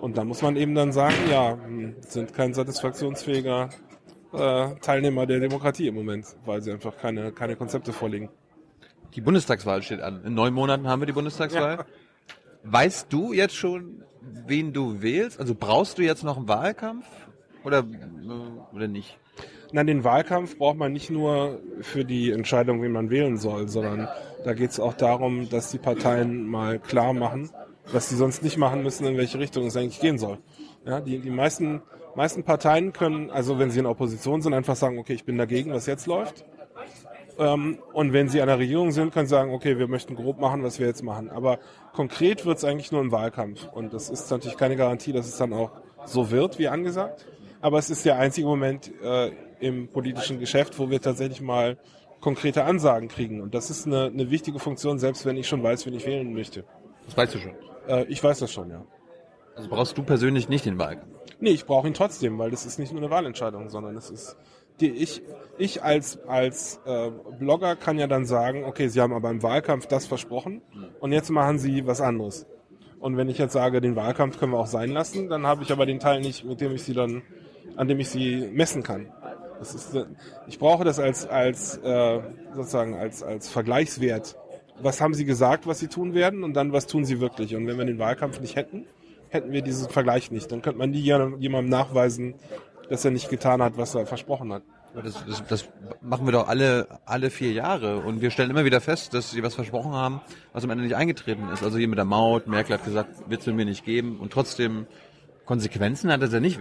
[0.00, 3.68] Und dann muss man eben dann sagen, ja, hm, sind kein satisfaktionsfähiger
[4.32, 8.28] äh, Teilnehmer der Demokratie im Moment, weil sie einfach keine, keine Konzepte vorlegen.
[9.14, 10.24] Die Bundestagswahl steht an.
[10.24, 11.78] In neun Monaten haben wir die Bundestagswahl.
[11.78, 11.86] Ja.
[12.64, 15.40] Weißt du jetzt schon, wen du wählst?
[15.40, 17.06] Also brauchst du jetzt noch einen Wahlkampf
[17.64, 19.18] oder, äh, oder nicht?
[19.72, 24.08] Nein, den Wahlkampf braucht man nicht nur für die Entscheidung, wen man wählen soll, sondern
[24.44, 27.50] da geht es auch darum, dass die Parteien mal klar machen,
[27.92, 30.38] was sie sonst nicht machen müssen, in welche Richtung es eigentlich gehen soll.
[30.86, 31.82] Ja, die, die meisten,
[32.14, 35.72] meisten Parteien können, also wenn sie in Opposition sind, einfach sagen, okay, ich bin dagegen,
[35.72, 36.44] was jetzt läuft.
[37.38, 40.40] Ähm, und wenn sie an der Regierung sind, können sie sagen, okay, wir möchten grob
[40.40, 41.30] machen, was wir jetzt machen.
[41.30, 41.58] Aber
[41.92, 43.68] konkret wird es eigentlich nur im Wahlkampf.
[43.72, 45.70] Und das ist natürlich keine Garantie, dass es dann auch
[46.04, 47.26] so wird, wie angesagt.
[47.60, 51.78] Aber es ist der einzige Moment äh, im politischen Geschäft, wo wir tatsächlich mal
[52.20, 53.40] konkrete Ansagen kriegen.
[53.40, 56.32] Und das ist eine, eine wichtige Funktion, selbst wenn ich schon weiß, wen ich wählen
[56.32, 56.64] möchte.
[57.06, 57.52] Das weißt du schon.
[57.86, 58.84] Äh, ich weiß das schon, ja.
[59.54, 61.18] Also brauchst du persönlich nicht den Wahlkampf?
[61.40, 64.36] Nee, ich brauche ihn trotzdem, weil das ist nicht nur eine Wahlentscheidung, sondern es ist
[64.80, 65.22] die ich
[65.58, 69.86] ich als als äh, Blogger kann ja dann sagen, okay, Sie haben aber im Wahlkampf
[69.86, 70.62] das versprochen
[71.00, 72.46] und jetzt machen Sie was anderes.
[73.00, 75.70] Und wenn ich jetzt sage, den Wahlkampf können wir auch sein lassen, dann habe ich
[75.70, 77.22] aber den Teil nicht, mit dem ich sie dann,
[77.76, 79.12] an dem ich sie messen kann.
[79.60, 79.96] Das ist,
[80.48, 82.20] ich brauche das als als äh,
[82.54, 84.36] sozusagen als als Vergleichswert
[84.80, 87.54] was haben sie gesagt, was sie tun werden und dann was tun sie wirklich.
[87.54, 88.86] Und wenn wir den Wahlkampf nicht hätten,
[89.28, 90.50] hätten wir diesen Vergleich nicht.
[90.50, 92.34] Dann könnte man nie jemandem nachweisen,
[92.88, 94.62] dass er nicht getan hat, was er versprochen hat.
[94.94, 95.68] Das, das, das
[96.00, 99.42] machen wir doch alle, alle vier Jahre und wir stellen immer wieder fest, dass sie
[99.42, 100.20] was versprochen haben,
[100.52, 101.62] was am Ende nicht eingetreten ist.
[101.62, 104.86] Also hier mit der Maut, Merkel hat gesagt, wird es mir nicht geben und trotzdem
[105.44, 106.58] Konsequenzen hat es ja nicht.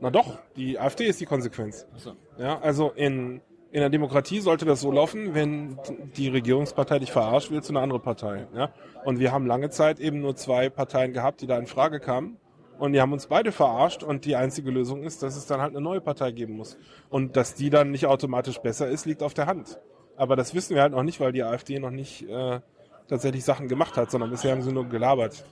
[0.00, 1.86] Na doch, die AfD ist die Konsequenz.
[1.96, 2.14] So.
[2.36, 3.40] Ja, also in
[3.76, 5.78] in der Demokratie sollte das so laufen, wenn
[6.16, 8.46] die Regierungspartei dich verarscht, willst du eine andere Partei.
[8.54, 8.70] Ja?
[9.04, 12.38] Und wir haben lange Zeit eben nur zwei Parteien gehabt, die da in Frage kamen.
[12.78, 15.70] Und die haben uns beide verarscht und die einzige Lösung ist, dass es dann halt
[15.70, 16.76] eine neue Partei geben muss.
[17.08, 19.78] Und dass die dann nicht automatisch besser ist, liegt auf der Hand.
[20.16, 22.60] Aber das wissen wir halt noch nicht, weil die AfD noch nicht äh,
[23.08, 25.44] tatsächlich Sachen gemacht hat, sondern bisher haben sie nur gelabert.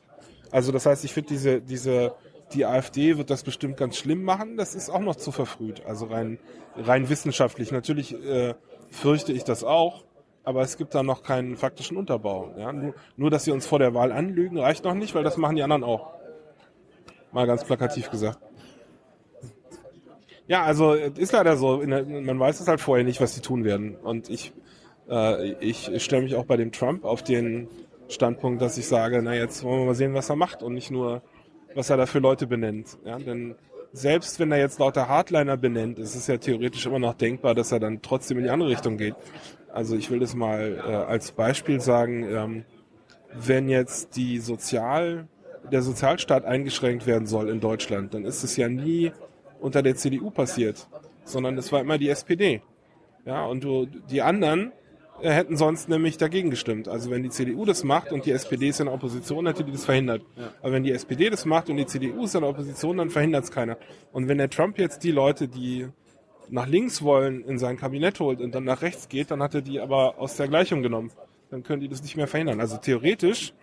[0.50, 2.14] Also das heißt, ich finde diese, diese
[2.52, 4.56] die AfD wird das bestimmt ganz schlimm machen.
[4.56, 5.84] Das ist auch noch zu verfrüht.
[5.86, 6.38] Also rein,
[6.76, 7.72] rein wissenschaftlich.
[7.72, 8.54] Natürlich äh,
[8.90, 10.04] fürchte ich das auch,
[10.44, 12.54] aber es gibt da noch keinen faktischen Unterbau.
[12.58, 12.72] Ja?
[12.72, 15.56] Nur, nur, dass sie uns vor der Wahl anlügen, reicht noch nicht, weil das machen
[15.56, 16.12] die anderen auch.
[17.34, 18.38] Mal ganz plakativ gesagt.
[20.46, 21.82] Ja, also ist leider so.
[21.84, 23.96] Man weiß es halt vorher nicht, was sie tun werden.
[23.96, 24.52] Und ich,
[25.10, 27.68] äh, ich stelle mich auch bei dem Trump auf den
[28.08, 30.90] Standpunkt, dass ich sage, na jetzt wollen wir mal sehen, was er macht und nicht
[30.90, 31.22] nur
[31.74, 32.98] was er da für Leute benennt.
[33.04, 33.56] Ja, denn
[33.92, 37.72] selbst wenn er jetzt lauter Hardliner benennt, ist es ja theoretisch immer noch denkbar, dass
[37.72, 39.16] er dann trotzdem in die andere Richtung geht.
[39.72, 42.64] Also ich will das mal äh, als Beispiel sagen, ähm,
[43.32, 45.26] wenn jetzt die Sozial,
[45.70, 49.12] der Sozialstaat eingeschränkt werden soll in Deutschland, dann ist es ja nie
[49.60, 50.86] unter der CDU passiert,
[51.24, 52.62] sondern es war immer die SPD.
[53.24, 54.72] Ja, und du, die anderen,
[55.22, 56.88] äh, hätten sonst nämlich dagegen gestimmt.
[56.88, 59.72] Also wenn die CDU das macht und die SPD ist in der Opposition, hätte die
[59.72, 60.22] das verhindert.
[60.36, 60.52] Ja.
[60.60, 63.44] Aber wenn die SPD das macht und die CDU ist in der Opposition, dann verhindert
[63.44, 63.78] es keiner.
[64.12, 65.88] Und wenn der Trump jetzt die Leute, die
[66.50, 69.62] nach links wollen, in sein Kabinett holt und dann nach rechts geht, dann hat er
[69.62, 71.10] die aber aus der Gleichung genommen.
[71.50, 72.60] Dann können die das nicht mehr verhindern.
[72.60, 73.54] Also theoretisch,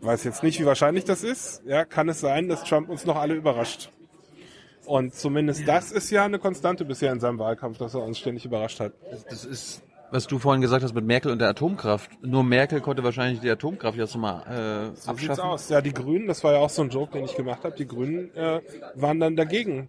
[0.00, 3.16] weiß jetzt nicht, wie wahrscheinlich das ist, ja, kann es sein, dass Trump uns noch
[3.16, 3.90] alle überrascht.
[4.86, 8.44] Und zumindest das ist ja eine Konstante bisher in seinem Wahlkampf, dass er uns ständig
[8.44, 8.92] überrascht hat.
[9.28, 12.10] Das ist was du vorhin gesagt hast mit Merkel und der Atomkraft.
[12.22, 15.18] Nur Merkel konnte wahrscheinlich die Atomkraft jetzt nochmal äh, so abschaffen.
[15.18, 15.68] Sieht's aus.
[15.68, 17.76] Ja, die Grünen, das war ja auch so ein Joke, den ich gemacht habe.
[17.76, 18.62] Die Grünen äh,
[18.94, 19.88] waren dann dagegen,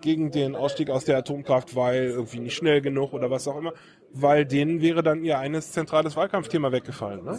[0.00, 3.72] gegen den Ausstieg aus der Atomkraft, weil irgendwie nicht schnell genug oder was auch immer,
[4.12, 7.24] weil denen wäre dann ihr eines zentrales Wahlkampfthema weggefallen.
[7.24, 7.38] Ne?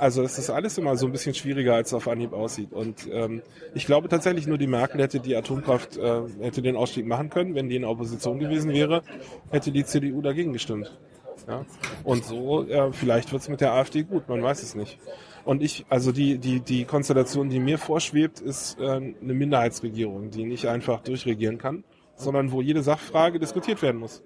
[0.00, 2.72] Also es ist alles immer so ein bisschen schwieriger, als es auf Anhieb aussieht.
[2.72, 3.42] Und ähm,
[3.74, 7.54] ich glaube tatsächlich nur die Merkel hätte die Atomkraft, äh, hätte den Ausstieg machen können.
[7.54, 9.02] Wenn die in Opposition gewesen wäre,
[9.50, 10.98] hätte die CDU dagegen gestimmt.
[11.46, 11.66] Ja?
[12.02, 14.98] Und so, äh, vielleicht wird's mit der AfD gut, man weiß es nicht.
[15.44, 20.46] Und ich, also die, die, die Konstellation, die mir vorschwebt, ist äh, eine Minderheitsregierung, die
[20.46, 21.84] nicht einfach durchregieren kann,
[22.16, 24.22] sondern wo jede Sachfrage diskutiert werden muss.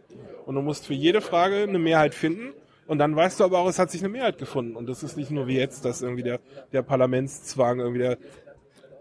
[0.46, 2.52] Und du musst für jede Frage eine Mehrheit finden.
[2.86, 4.76] Und dann weißt du aber auch, es hat sich eine Mehrheit gefunden.
[4.76, 6.40] Und das ist nicht nur wie jetzt, dass irgendwie der,
[6.72, 8.18] der Parlamentszwang irgendwie der,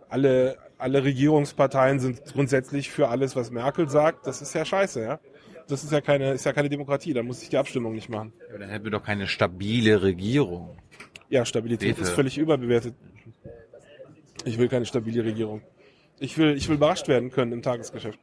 [0.10, 4.26] alle, alle Regierungsparteien sind grundsätzlich für alles, was Merkel sagt.
[4.28, 5.20] Das ist ja scheiße, ja.
[5.68, 7.14] Das ist ja keine, ist ja keine Demokratie.
[7.14, 8.34] Da muss ich die Abstimmung nicht machen.
[8.52, 10.78] Ja, dann hätten wir doch keine stabile Regierung.
[11.30, 12.02] Ja, Stabilität Bitte.
[12.02, 12.96] ist völlig überbewertet.
[14.46, 15.62] Ich will keine stabile Regierung.
[16.20, 18.20] Ich will, ich will überrascht werden können im Tagesgeschäft.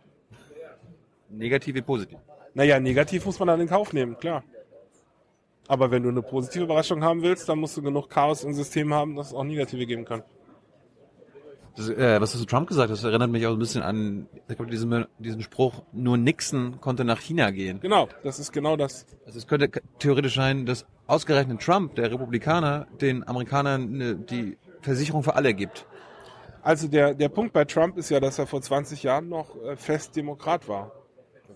[1.29, 2.19] Negativ wie positiv.
[2.55, 4.45] Naja, negativ muss man dann in Kauf nehmen, klar.
[5.71, 8.93] Aber wenn du eine positive Überraschung haben willst, dann musst du genug Chaos im System
[8.93, 10.25] haben, dass es auch negative geben kann.
[11.77, 14.27] Das, äh, was du zu Trump gesagt hast, erinnert mich auch ein bisschen an
[14.69, 17.79] diesen, diesen Spruch, nur Nixon konnte nach China gehen.
[17.79, 19.07] Genau, das ist genau das.
[19.25, 25.23] Also es könnte theoretisch sein, dass ausgerechnet Trump, der Republikaner, den Amerikanern ne, die Versicherung
[25.23, 25.87] für alle gibt.
[26.63, 29.77] Also der, der Punkt bei Trump ist ja, dass er vor 20 Jahren noch äh,
[29.77, 30.91] fest Demokrat war.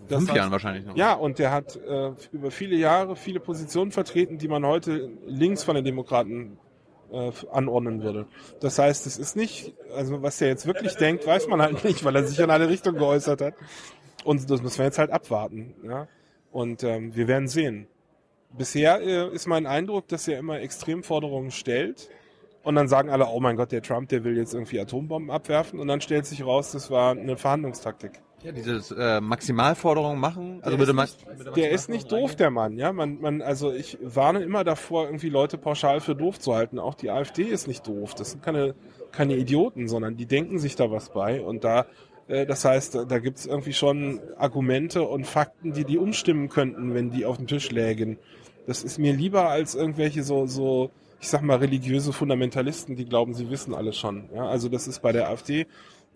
[0.09, 0.97] Das Fünf hat- Jahren wahrscheinlich noch.
[0.97, 5.65] Ja, und der hat äh, über viele Jahre viele Positionen vertreten, die man heute links
[5.65, 6.59] von den Demokraten
[7.13, 8.27] äh, anordnen würde.
[8.61, 12.05] Das heißt, es ist nicht, also was er jetzt wirklich denkt, weiß man halt nicht,
[12.05, 13.55] weil er sich in eine Richtung geäußert hat.
[14.25, 15.75] Und das müssen wir jetzt halt abwarten.
[15.85, 16.09] Ja?
[16.51, 17.87] Und ähm, wir werden sehen.
[18.57, 22.09] Bisher äh, ist mein Eindruck, dass er immer Extremforderungen stellt.
[22.63, 25.79] Und dann sagen alle, oh mein Gott, der Trump, der will jetzt irgendwie Atombomben abwerfen.
[25.81, 28.23] Und dann stellt sich raus, das war eine Verhandlungstaktik.
[28.45, 30.61] Ja, dieses äh, Maximalforderungen machen.
[30.63, 32.93] Also Der ist nicht- Der ist nicht doof, der Mann, ja.
[32.93, 36.79] Man, man, also ich warne immer davor, irgendwie Leute pauschal für doof zu halten.
[36.79, 38.15] Auch die AfD ist nicht doof.
[38.15, 38.75] Das sind keine,
[39.13, 41.41] keine Idioten, sondern die denken sich da was bei.
[41.41, 41.87] Und da,
[42.29, 47.11] äh, das heißt, da, gibt's irgendwie schon Argumente und Fakten, die die umstimmen könnten, wenn
[47.11, 48.19] die auf dem Tisch lägen.
[48.67, 50.91] Das ist mir lieber als irgendwelche so, so,
[51.21, 54.29] ich sag mal, religiöse Fundamentalisten, die glauben, sie wissen alles schon.
[54.35, 55.67] Ja, also das ist bei der AfD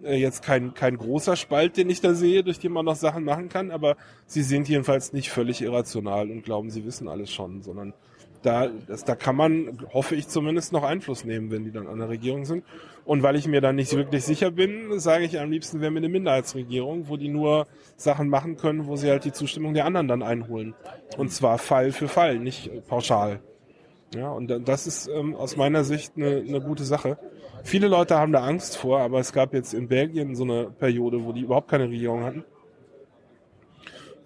[0.02, 3.48] jetzt kein, kein großer Spalt, den ich da sehe, durch den man noch Sachen machen
[3.48, 3.96] kann, aber
[4.26, 7.94] sie sind jedenfalls nicht völlig irrational und glauben, sie wissen alles schon, sondern
[8.42, 11.98] da, das, da kann man, hoffe ich zumindest, noch Einfluss nehmen, wenn die dann an
[11.98, 12.62] der Regierung sind.
[13.04, 15.98] Und weil ich mir dann nicht wirklich sicher bin, sage ich am liebsten, wären wir
[15.98, 20.06] eine Minderheitsregierung, wo die nur Sachen machen können, wo sie halt die Zustimmung der anderen
[20.06, 20.74] dann einholen.
[21.16, 23.40] Und zwar Fall für Fall, nicht äh, pauschal.
[24.14, 27.18] Ja, und da- das ist ähm, aus meiner Sicht eine, eine gute Sache.
[27.64, 31.24] Viele Leute haben da Angst vor, aber es gab jetzt in Belgien so eine Periode,
[31.24, 32.44] wo die überhaupt keine Regierung hatten.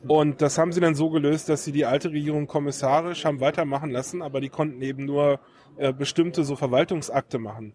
[0.07, 3.91] Und das haben sie dann so gelöst, dass sie die alte Regierung kommissarisch haben weitermachen
[3.91, 5.39] lassen, aber die konnten eben nur
[5.77, 7.75] äh, bestimmte so Verwaltungsakte machen.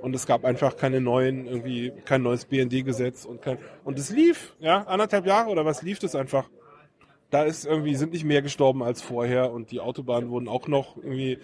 [0.00, 4.54] Und es gab einfach keine neuen, irgendwie kein neues BND-Gesetz und kein und es lief,
[4.60, 6.48] ja, anderthalb Jahre oder was lief das einfach.
[7.30, 10.96] Da ist irgendwie sind nicht mehr gestorben als vorher und die Autobahnen wurden auch noch
[10.96, 11.38] irgendwie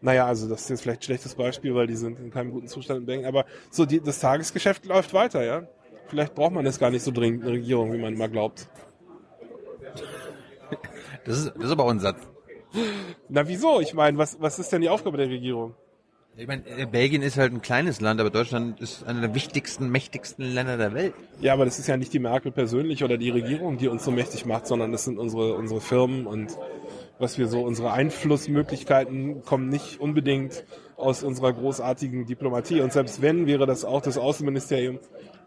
[0.00, 2.68] naja, also das ist jetzt vielleicht ein schlechtes Beispiel, weil die sind in keinem guten
[2.68, 5.66] Zustand in Belgien, aber so die, das Tagesgeschäft läuft weiter, ja.
[6.08, 8.68] Vielleicht braucht man jetzt gar nicht so dringend eine Regierung, wie man immer glaubt.
[11.24, 12.20] Das ist, das ist aber auch ein Satz.
[13.28, 13.80] Na wieso?
[13.80, 15.74] Ich meine, was, was ist denn die Aufgabe der Regierung?
[16.38, 19.88] Ich meine, äh, Belgien ist halt ein kleines Land, aber Deutschland ist einer der wichtigsten,
[19.88, 21.14] mächtigsten Länder der Welt.
[21.40, 24.10] Ja, aber das ist ja nicht die Merkel persönlich oder die Regierung, die uns so
[24.10, 26.58] mächtig macht, sondern das sind unsere, unsere Firmen und
[27.18, 30.64] was wir so, unsere Einflussmöglichkeiten kommen nicht unbedingt
[30.96, 32.80] aus unserer großartigen Diplomatie.
[32.80, 34.98] Und selbst wenn, wäre das auch das Außenministerium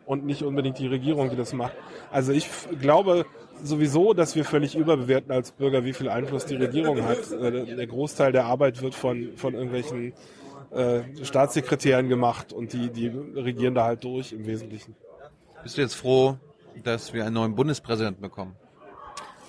[0.05, 1.73] und nicht unbedingt die Regierung, die das macht.
[2.11, 2.49] Also ich
[2.79, 3.25] glaube
[3.63, 7.31] sowieso, dass wir völlig überbewerten als Bürger, wie viel Einfluss die Regierung hat.
[7.31, 10.13] Äh, Der Großteil der Arbeit wird von, von irgendwelchen
[10.71, 14.95] äh, Staatssekretären gemacht und die, die regieren da halt durch im Wesentlichen.
[15.63, 16.37] Bist du jetzt froh,
[16.83, 18.55] dass wir einen neuen Bundespräsidenten bekommen?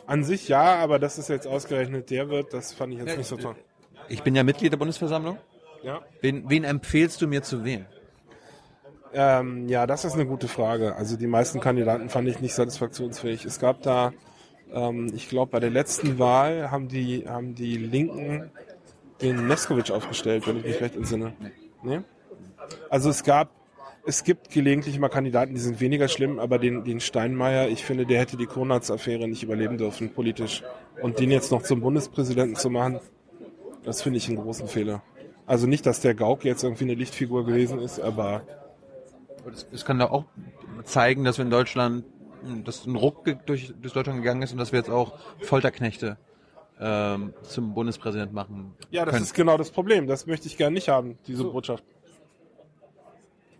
[0.07, 3.27] An sich ja, aber dass es jetzt ausgerechnet der wird, das fand ich jetzt nicht
[3.27, 3.57] so toll.
[4.09, 5.39] Ich bin ja Mitglied der Bundesversammlung.
[5.83, 6.01] Ja.
[6.21, 7.87] Wen, wen empfehlst du mir zu wählen?
[9.13, 10.95] Ähm, ja, das ist eine gute Frage.
[10.95, 13.45] Also die meisten Kandidaten fand ich nicht satisfaktionsfähig.
[13.45, 14.13] Es gab da,
[14.73, 18.51] ähm, ich glaube, bei der letzten Wahl haben die, haben die Linken
[19.21, 21.33] den Neskowitsch aufgestellt, wenn ich mich recht entsinne.
[21.83, 22.01] Nee?
[22.89, 23.51] Also es gab,
[24.07, 28.07] es gibt gelegentlich mal Kandidaten, die sind weniger schlimm, aber den, den Steinmeier, ich finde,
[28.07, 30.63] der hätte die Kronatz-Affäre nicht überleben dürfen, politisch.
[31.03, 33.01] Und den jetzt noch zum Bundespräsidenten zu machen,
[33.85, 35.03] das finde ich einen großen Fehler.
[35.47, 38.43] Also nicht, dass der Gauck jetzt irgendwie eine Lichtfigur gewesen ist, aber
[39.47, 40.25] Das, das kann doch auch
[40.85, 42.05] zeigen, dass wir in Deutschland,
[42.65, 46.19] dass ein Ruck durch, durch Deutschland gegangen ist und dass wir jetzt auch Folterknechte
[46.81, 49.25] ähm, zum Bundespräsident machen Ja, das können.
[49.25, 50.07] ist genau das Problem.
[50.07, 51.85] Das möchte ich gerne nicht haben, diese Botschaft.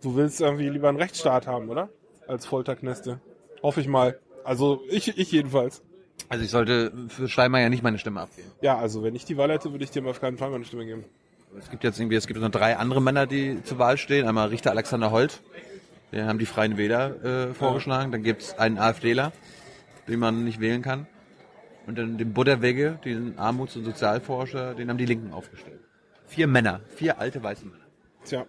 [0.03, 1.89] Du willst irgendwie lieber einen Rechtsstaat haben, oder?
[2.27, 3.21] Als Folterkneste.
[3.63, 4.19] Hoffe ich mal.
[4.45, 5.83] Also ich, ich jedenfalls.
[6.29, 8.51] Also ich sollte für Steinmeier nicht meine Stimme abgeben.
[8.61, 10.87] Ja, also wenn ich die Wahl hätte, würde ich dir auf keinen Fall meine Stimme
[10.87, 11.05] geben.
[11.59, 14.27] Es gibt jetzt irgendwie, es gibt noch drei andere Männer, die zur Wahl stehen.
[14.27, 15.43] Einmal Richter Alexander Holt,
[16.13, 18.13] den haben die Freien Wähler äh, vorgeschlagen.
[18.13, 19.33] Dann gibt's einen AfDler,
[20.07, 21.07] den man nicht wählen kann.
[21.87, 25.81] Und dann den Butterwegge, den Armuts- und Sozialforscher, den haben die Linken aufgestellt.
[26.27, 27.85] Vier Männer, vier alte weiße Männer.
[28.25, 28.47] Tja.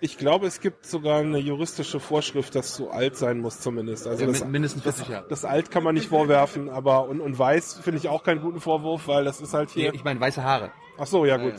[0.00, 4.06] Ich glaube, es gibt sogar eine juristische Vorschrift, dass du alt sein musst zumindest.
[4.06, 5.26] Also Ja, das, min- mindestens das, 40 Jahre.
[5.28, 8.60] das alt kann man nicht vorwerfen, aber und, und weiß finde ich auch keinen guten
[8.60, 9.92] Vorwurf, weil das ist halt hier.
[9.94, 10.70] Ich meine weiße Haare.
[10.98, 11.54] Ach so, ja gut.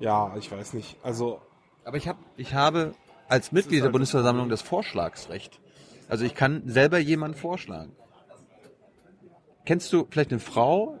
[0.00, 0.96] Ja, ich weiß nicht.
[1.02, 1.40] Also
[1.84, 2.94] Aber ich, hab, ich habe
[3.28, 5.58] als Mitglied der halt- Bundesversammlung das Vorschlagsrecht.
[6.08, 7.92] Also ich kann selber jemanden vorschlagen.
[9.64, 10.98] Kennst du vielleicht eine Frau,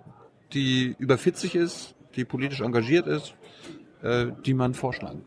[0.52, 3.34] die über 40 ist, die politisch engagiert ist,
[4.02, 5.24] äh, die man vorschlagen?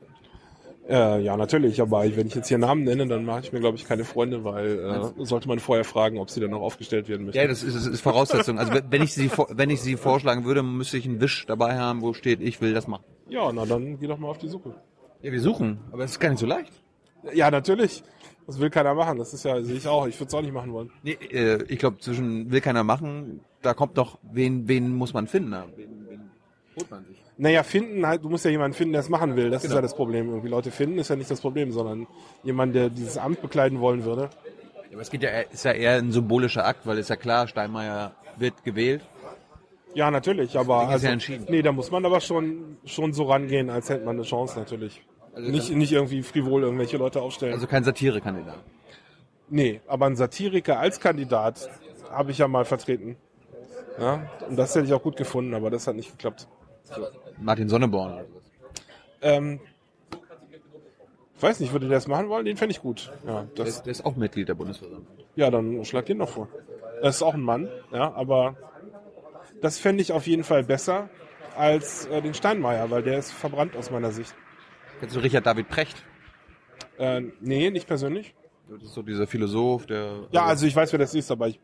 [0.88, 1.82] Äh, ja, natürlich.
[1.82, 4.44] Aber wenn ich jetzt hier Namen nenne, dann mache ich mir glaube ich keine Freunde,
[4.44, 7.40] weil äh, sollte man vorher fragen, ob sie dann noch aufgestellt werden möchte.
[7.40, 8.60] Ja, das ist, das ist Voraussetzung.
[8.60, 12.02] Also wenn ich sie wenn ich sie vorschlagen würde, müsste ich einen Wisch dabei haben,
[12.02, 13.04] wo steht, ich will das machen.
[13.28, 14.76] Ja, na dann geh doch mal auf die Suche.
[15.22, 16.72] Ja, wir suchen, aber es ist gar nicht so leicht.
[17.34, 18.04] Ja, natürlich.
[18.48, 19.18] Das will keiner machen.
[19.18, 20.06] Das ist ja, sehe ich auch.
[20.06, 20.92] Ich würde es auch nicht machen wollen.
[21.02, 25.28] Nee, äh, ich glaube, zwischen will keiner machen, da kommt doch, wen, wen muss man
[25.28, 25.50] finden?
[25.50, 25.66] na?
[26.78, 27.22] Holt man sich?
[27.38, 29.50] Naja, finden halt, du musst ja jemanden finden, der es machen will.
[29.50, 29.78] Das ist Genau.
[29.78, 30.30] ja das Problem.
[30.30, 32.08] Irgendwie Leute finden ist ja nicht das Problem, sondern
[32.44, 34.30] jemand, der dieses Amt bekleiden wollen würde.
[34.90, 37.16] Ja, aber es geht ja, eher- ist ja eher ein symbolischer Akt, weil ist ja
[37.16, 39.02] klar, Steinmeier wird gewählt.
[39.94, 41.46] Ja, natürlich, aber Ding ist also, ja entschieden.
[41.50, 45.02] nee, da muss man aber schon schon so rangehen, als hätte man eine Chance natürlich.
[45.34, 47.54] Also nicht nicht irgendwie frivol irgendwelche Leute aufstellen.
[47.54, 48.58] Also kein Satirekandidat.
[49.50, 51.70] nee, aber ein Satiriker als Kandidat
[52.12, 53.16] habe ich ja mal vertreten.
[54.00, 56.48] Ja, und das hätte ich auch gut gefunden, aber das hat nicht geklappt.
[57.40, 58.44] Martin Sonneborn oder sowas.
[59.22, 59.60] Ähm,
[61.36, 62.46] ich weiß nicht, würde der das machen wollen?
[62.46, 63.12] Den fände ich gut.
[63.26, 65.08] Ja, Der das, ist, der ist auch Mitglied der Bundesversammlung.
[65.36, 66.48] Ja, dann schlag den noch vor.
[67.02, 68.56] Das ist auch ein Mann, ja, aber
[69.62, 71.10] das fände ich auf jeden Fall besser
[71.58, 74.34] als äh, den Steinmeier, weil der ist verbrannt aus meiner Sicht.
[75.00, 76.04] Kennst du Richard David Precht?
[76.98, 78.34] Äh, nee, nicht persönlich.
[78.70, 80.24] Das ist so dieser Philosoph, der...
[80.32, 81.60] Ja, also ich weiß, wer das ist, aber ich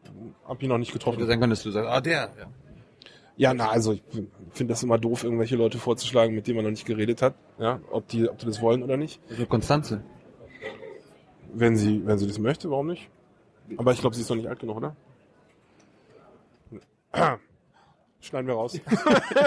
[0.48, 1.26] habe ihn noch nicht Hätte getroffen.
[1.26, 2.30] sein können, dass du sagst, ah, der.
[2.38, 2.46] Ja.
[3.42, 4.04] Ja, na, also ich
[4.52, 7.34] finde das immer doof, irgendwelche Leute vorzuschlagen, mit denen man noch nicht geredet hat.
[7.58, 9.20] Ja, ob die, ob die das wollen oder nicht.
[9.32, 10.04] Also Konstanze.
[11.52, 13.10] Wenn sie, wenn sie das möchte, warum nicht?
[13.78, 14.96] Aber ich glaube, sie ist noch nicht alt genug, oder?
[18.20, 18.80] Schneiden wir raus.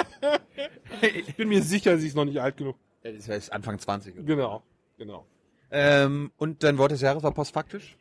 [1.00, 2.74] ich bin mir sicher, sie ist noch nicht alt genug.
[3.04, 4.16] Ja, Das heißt Anfang 20.
[4.16, 4.24] Oder?
[4.24, 4.62] Genau,
[4.98, 5.24] genau.
[5.70, 7.96] Ähm, und dein Wort des Jahres war postfaktisch?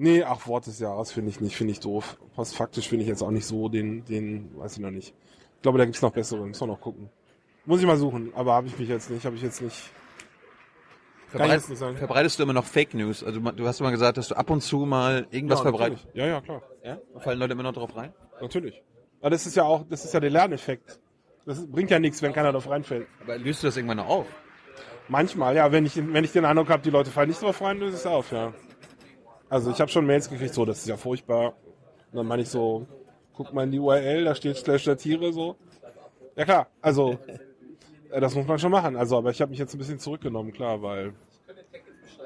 [0.00, 2.18] Nee, ach, Wort des Jahres finde ich nicht, finde ich doof.
[2.36, 5.12] Postfaktisch finde ich jetzt auch nicht so den, den, weiß ich noch nicht.
[5.56, 7.10] Ich glaube, da gibt's noch bessere, müssen wir noch gucken.
[7.66, 9.90] Muss ich mal suchen, aber habe ich mich jetzt nicht, habe ich jetzt nicht.
[11.34, 13.24] Ich jetzt nicht verbreitest du immer noch Fake News?
[13.24, 16.06] Also du hast immer gesagt, dass du ab und zu mal irgendwas ja, verbreitest.
[16.14, 16.62] Ja, ja, klar.
[16.84, 16.98] Ja?
[17.18, 18.14] Fallen Leute immer noch drauf rein?
[18.40, 18.80] Natürlich.
[19.20, 21.00] Aber das ist ja auch, das ist ja der Lerneffekt.
[21.44, 23.08] Das bringt ja nichts, wenn keiner drauf reinfällt.
[23.20, 24.26] Aber löst du das irgendwann noch auf?
[25.08, 27.78] Manchmal, ja, wenn ich, wenn ich den Eindruck habe, die Leute fallen nicht drauf rein,
[27.78, 28.54] löse ich es auf, ja.
[29.48, 31.54] Also ich habe schon Mails gekriegt, so, das ist ja furchtbar.
[32.12, 32.86] Und dann meine ich so,
[33.34, 35.56] guck mal in die URL, da steht slash Satire, so.
[36.36, 37.18] Ja klar, also
[38.10, 38.96] äh, das muss man schon machen.
[38.96, 41.12] Also, aber ich habe mich jetzt ein bisschen zurückgenommen, klar, weil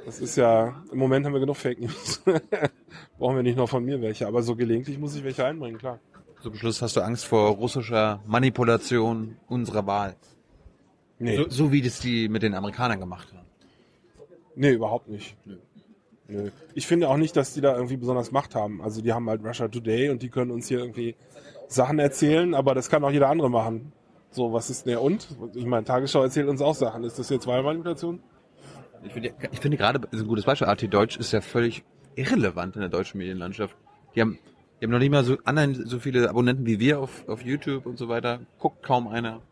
[0.05, 2.23] das ist ja, im Moment haben wir genug Fake News.
[3.19, 5.99] Brauchen wir nicht noch von mir welche, aber so gelegentlich muss ich welche einbringen, klar.
[6.43, 10.17] Zum Schluss hast du Angst vor russischer Manipulation unserer Wahl.
[11.21, 13.47] Nee, So, so wie das die mit den Amerikanern gemacht haben.
[14.57, 15.37] nee, überhaupt nicht.
[16.33, 16.51] Nö.
[16.75, 18.81] Ich finde auch nicht, dass die da irgendwie besonders Macht haben.
[18.81, 21.15] Also die haben halt Russia Today und die können uns hier irgendwie
[21.69, 23.93] Sachen erzählen, aber das kann auch jeder andere machen.
[24.31, 25.29] So, was ist denn der und?
[25.55, 27.05] Ich meine, Tagesschau erzählt uns auch Sachen.
[27.05, 28.21] Ist das jetzt Wahlmanipulation?
[29.05, 32.77] Ich finde, ich finde gerade, ist ein gutes Beispiel, RT Deutsch ist ja völlig irrelevant
[32.77, 33.77] in der deutschen Medienlandschaft.
[34.15, 34.39] Die haben,
[34.81, 37.85] die haben noch nicht mal so anderen so viele Abonnenten wie wir auf, auf YouTube
[37.85, 38.41] und so weiter.
[38.59, 39.43] Guckt kaum einer.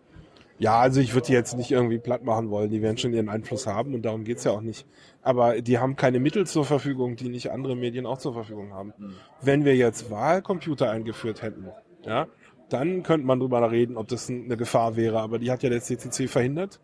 [0.60, 2.70] Ja, also ich würde die jetzt nicht irgendwie platt machen wollen.
[2.70, 4.86] Die werden schon ihren Einfluss haben und darum geht's ja auch nicht.
[5.22, 8.92] Aber die haben keine Mittel zur Verfügung, die nicht andere Medien auch zur Verfügung haben.
[9.40, 11.68] Wenn wir jetzt Wahlcomputer eingeführt hätten,
[12.04, 12.26] ja,
[12.68, 15.20] dann könnte man drüber reden, ob das eine Gefahr wäre.
[15.20, 16.78] Aber die hat ja der CCC verhindert.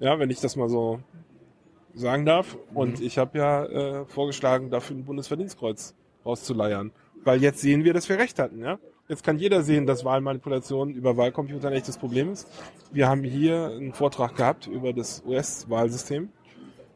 [0.00, 0.98] Ja, wenn ich das mal so
[1.94, 2.58] sagen darf.
[2.74, 5.94] Und ich habe ja äh, vorgeschlagen, dafür ein Bundesverdienstkreuz
[6.26, 6.90] rauszuleiern.
[7.22, 8.80] Weil jetzt sehen wir, dass wir recht hatten, ja.
[9.08, 12.48] Jetzt kann jeder sehen, dass Wahlmanipulation über Wahlcomputer ein echtes Problem ist.
[12.92, 16.28] Wir haben hier einen Vortrag gehabt über das US-Wahlsystem.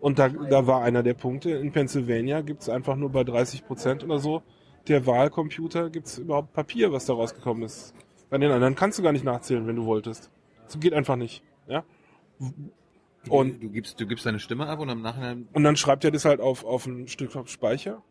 [0.01, 3.65] Und da, da war einer der Punkte, in Pennsylvania gibt es einfach nur bei 30
[3.65, 4.43] Prozent oder so
[4.89, 7.95] der Wahlcomputer gibt es überhaupt Papier, was da rausgekommen ist.
[8.31, 10.31] Bei den anderen kannst du gar nicht nachzählen, wenn du wolltest.
[10.65, 11.43] Das geht einfach nicht.
[11.69, 11.85] Ja?
[13.29, 16.11] Und du gibst, du gibst deine Stimme ab und im Nachhinein und dann schreibt er
[16.11, 18.03] das halt auf, auf ein Stück Speicher.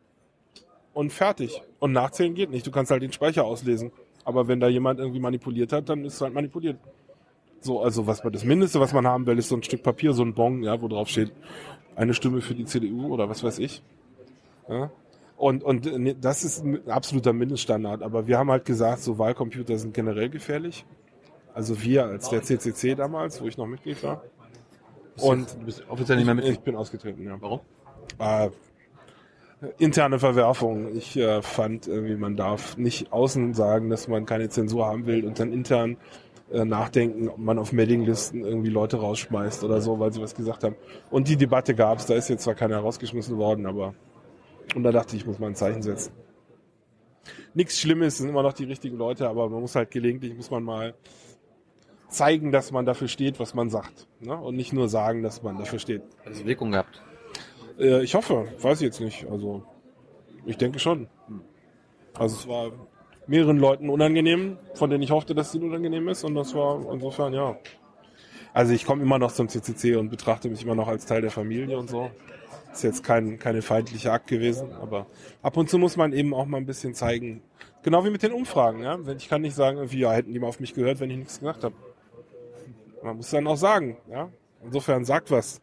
[0.94, 1.62] Und fertig.
[1.80, 2.66] Und nachzählen geht nicht.
[2.66, 3.92] Du kannst halt den Speicher auslesen.
[4.24, 6.78] Aber wenn da jemand irgendwie manipuliert hat, dann ist es halt manipuliert.
[7.62, 10.14] So, also was man das Mindeste, was man haben will, ist so ein Stück Papier,
[10.14, 11.32] so ein Bon, ja, wo drauf steht,
[11.96, 13.84] eine Stimme für die CDU oder was weiß ich.
[14.68, 14.92] Ja?
[15.38, 15.90] Und, und
[16.22, 18.04] das ist ein absoluter Mindeststandard.
[18.04, 20.86] Aber wir haben halt gesagt, so Wahlcomputer sind generell gefährlich.
[21.54, 24.24] Also wir als der CCC damals, wo ich noch Mitglied war.
[25.18, 26.54] Und du bist offiziell nicht mehr ich, mit.
[26.54, 27.38] ich bin ausgetreten, ja.
[27.40, 27.60] Warum?
[28.20, 28.50] Äh,
[29.78, 30.96] interne Verwerfung.
[30.96, 35.26] Ich äh, fand irgendwie, man darf nicht außen sagen, dass man keine Zensur haben will
[35.26, 35.98] und dann intern
[36.52, 40.64] äh, nachdenken, ob man auf Mailinglisten irgendwie Leute rausschmeißt oder so, weil sie was gesagt
[40.64, 40.76] haben.
[41.10, 43.94] Und die Debatte gab's, da ist jetzt zwar keiner rausgeschmissen worden, aber
[44.76, 46.14] und da dachte ich, ich muss mal ein Zeichen setzen.
[47.54, 50.64] Nichts Schlimmes, sind immer noch die richtigen Leute, aber man muss halt gelegentlich, muss man
[50.64, 50.94] mal
[52.08, 54.08] zeigen, dass man dafür steht, was man sagt.
[54.20, 54.36] Ne?
[54.36, 56.02] Und nicht nur sagen, dass man dafür steht.
[56.26, 57.02] Hat es Wirkung gehabt?
[57.82, 59.26] Äh, ich hoffe, weiß ich jetzt nicht.
[59.30, 59.64] Also
[60.46, 61.08] ich denke schon.
[62.14, 62.72] Also es war
[63.28, 66.24] mehreren Leuten unangenehm, von denen ich hoffte, dass es ihnen unangenehm ist.
[66.24, 67.58] Und das war insofern, ja.
[68.54, 71.32] Also ich komme immer noch zum CCC und betrachte mich immer noch als Teil der
[71.32, 72.12] Familie und so.
[72.74, 75.06] Ist jetzt kein, keine feindliche Akt gewesen, aber
[75.42, 77.42] ab und zu muss man eben auch mal ein bisschen zeigen.
[77.84, 78.98] Genau wie mit den Umfragen, ja.
[79.18, 81.40] Ich kann nicht sagen, irgendwie, ja, hätten die mal auf mich gehört, wenn ich nichts
[81.40, 81.76] gesagt habe.
[83.04, 84.30] Man muss dann auch sagen, ja.
[84.64, 85.62] Insofern sagt was.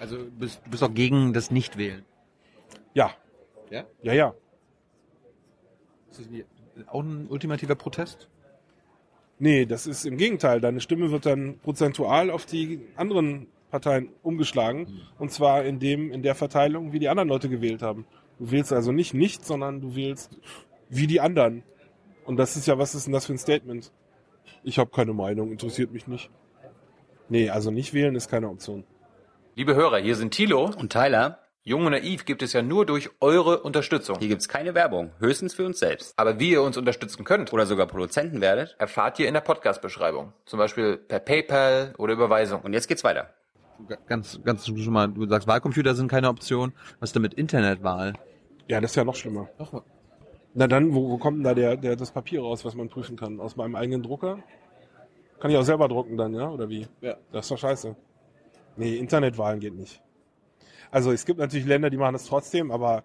[0.00, 2.04] Also du bist, du bist auch gegen das Nichtwählen.
[2.94, 3.12] Ja.
[3.70, 3.84] Ja?
[4.02, 4.34] Ja, ja.
[6.10, 8.28] Ist das auch ein ultimativer Protest?
[9.38, 10.60] Nee, das ist im Gegenteil.
[10.60, 15.00] Deine Stimme wird dann prozentual auf die anderen Parteien umgeschlagen.
[15.18, 18.06] Und zwar in dem, in der Verteilung, wie die anderen Leute gewählt haben.
[18.38, 20.38] Du wählst also nicht nicht, sondern du wählst
[20.88, 21.62] wie die anderen.
[22.24, 23.92] Und das ist ja, was ist denn das für ein Statement?
[24.62, 26.30] Ich habe keine Meinung, interessiert mich nicht.
[27.28, 28.84] Nee, also nicht wählen ist keine Option.
[29.56, 30.64] Liebe Hörer, hier sind Thilo.
[30.64, 34.18] Und Tyler, Jung und Naiv gibt es ja nur durch eure Unterstützung.
[34.18, 36.12] hier gibt's keine Werbung, höchstens für uns selbst.
[36.16, 38.74] Aber wie ihr uns unterstützen könnt, Oder sogar Produzenten werdet.
[38.80, 40.32] erfahrt ihr in der Podcast-Beschreibung.
[40.44, 42.62] Zum Beispiel per PayPal oder Überweisung.
[42.62, 43.30] Und jetzt geht's weiter.
[44.08, 46.72] Ganz, ganz schon mal, du sagst, Wahlcomputer sind keine Option.
[46.98, 48.14] Was ist denn mit Internetwahl?
[48.66, 49.48] Ja, das ist ja noch schlimmer.
[50.54, 53.16] Na dann, wo, wo kommt denn da der, der, das Papier raus, was man prüfen
[53.16, 53.38] kann?
[53.38, 54.40] Aus meinem eigenen Drucker?
[55.38, 56.48] Kann ich auch selber drucken dann, ja?
[56.48, 56.88] Oder wie?
[57.00, 57.16] Ja.
[57.30, 57.94] Das ist doch scheiße.
[58.76, 60.02] Nee, Internetwahlen geht nicht.
[60.90, 63.04] Also es gibt natürlich Länder, die machen das trotzdem, aber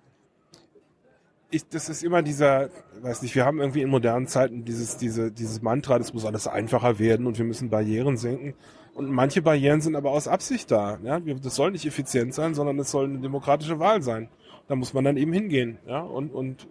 [1.51, 2.69] ich, das ist immer dieser,
[3.01, 6.47] weiß nicht, wir haben irgendwie in modernen Zeiten dieses, diese, dieses Mantra, das muss alles
[6.47, 8.53] einfacher werden und wir müssen Barrieren senken.
[8.93, 10.99] Und manche Barrieren sind aber aus Absicht da.
[11.03, 11.19] Ja?
[11.19, 14.29] Das soll nicht effizient sein, sondern es soll eine demokratische Wahl sein.
[14.67, 15.79] Da muss man dann eben hingehen.
[15.87, 16.01] Ja?
[16.01, 16.67] Und, und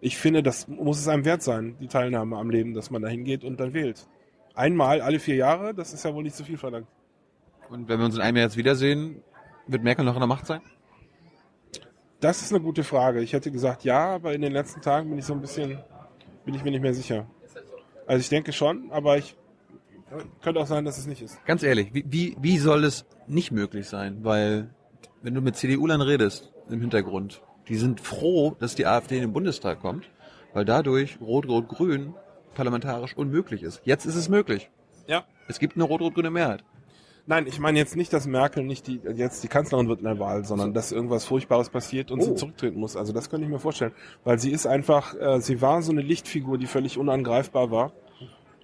[0.00, 3.08] ich finde, das muss es einem wert sein, die Teilnahme am Leben, dass man da
[3.08, 4.06] hingeht und dann wählt.
[4.54, 6.86] Einmal alle vier Jahre, das ist ja wohl nicht so viel verlangt.
[7.70, 9.22] Und wenn wir uns in einem Jahr jetzt wiedersehen,
[9.68, 10.60] wird Merkel noch in der Macht sein?
[12.18, 13.22] Das ist eine gute Frage.
[13.22, 15.78] Ich hätte gesagt ja, aber in den letzten Tagen bin ich so ein bisschen,
[16.44, 17.26] bin ich mir nicht mehr sicher.
[18.06, 19.36] Also ich denke schon, aber ich
[20.42, 21.42] könnte auch sein, dass es nicht ist.
[21.46, 24.24] Ganz ehrlich, wie, wie, wie soll es nicht möglich sein?
[24.24, 24.74] Weil,
[25.22, 29.32] wenn du mit CDU-Lern redest, im Hintergrund, die sind froh, dass die AfD in den
[29.32, 30.10] Bundestag kommt,
[30.52, 32.14] weil dadurch Rot-Rot-Grün
[32.54, 33.80] parlamentarisch unmöglich ist.
[33.84, 34.70] Jetzt ist es möglich.
[35.06, 35.24] Ja.
[35.46, 36.64] Es gibt eine rot-rot-grüne Mehrheit.
[37.30, 40.18] Nein, ich meine jetzt nicht, dass Merkel nicht die, jetzt die Kanzlerin wird in der
[40.18, 42.34] Wahl, sondern dass irgendwas Furchtbares passiert und sie Oh.
[42.34, 42.96] zurücktreten muss.
[42.96, 43.92] Also das könnte ich mir vorstellen.
[44.24, 47.92] Weil sie ist einfach, äh, sie war so eine Lichtfigur, die völlig unangreifbar war.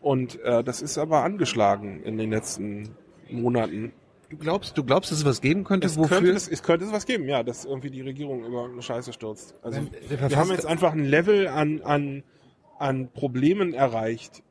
[0.02, 2.88] Und äh, das ist aber angeschlagen in den letzten
[3.30, 3.92] Monaten.
[4.30, 6.16] Du glaubst, du glaubst, dass es was geben könnte, Es wofür?
[6.16, 9.12] könnte, es, es könnte es was geben, ja, dass irgendwie die Regierung über eine Scheiße
[9.12, 9.54] stürzt.
[9.62, 12.24] Also wir haben jetzt einfach ein Level an, an,
[12.80, 14.42] an Problemen erreicht.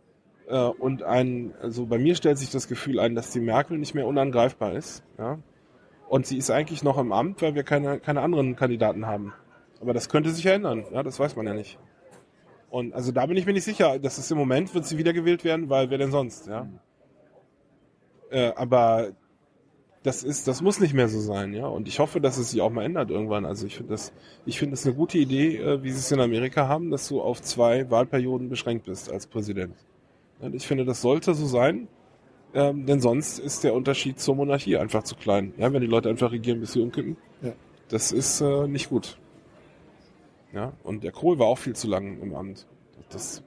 [0.48, 3.96] Äh, und ein, also bei mir stellt sich das Gefühl ein, dass die Merkel nicht
[3.96, 5.04] mehr unangreifbar ist.
[5.18, 5.40] Ja?
[6.08, 9.34] Und sie ist eigentlich noch im Amt, weil wir keine, keine anderen Kandidaten haben.
[9.82, 11.78] Aber das könnte sich ändern, ja, das weiß man ja nicht.
[12.70, 14.00] Und also da bin ich mir nicht sicher.
[14.00, 16.68] Das ist im Moment, wird sie wiedergewählt werden, weil wer denn sonst, ja.
[18.30, 19.12] Äh, aber
[20.04, 21.68] das ist, das muss nicht mehr so sein, ja.
[21.68, 23.46] Und ich hoffe, dass es sich auch mal ändert irgendwann.
[23.46, 24.14] Also ich finde das,
[24.46, 27.22] ich finde es eine gute Idee, äh, wie sie es in Amerika haben, dass du
[27.22, 29.76] auf zwei Wahlperioden beschränkt bist als Präsident.
[30.40, 31.88] Und ich finde, das sollte so sein,
[32.54, 35.54] ähm, denn sonst ist der Unterschied zur Monarchie einfach zu klein.
[35.58, 37.54] Ja, wenn die Leute einfach regieren, bis sie umkippen, Ja.
[37.90, 39.18] das ist äh, nicht gut.
[40.54, 42.66] Ja, und der Kohl war auch viel zu lang im Amt.
[43.10, 43.44] Das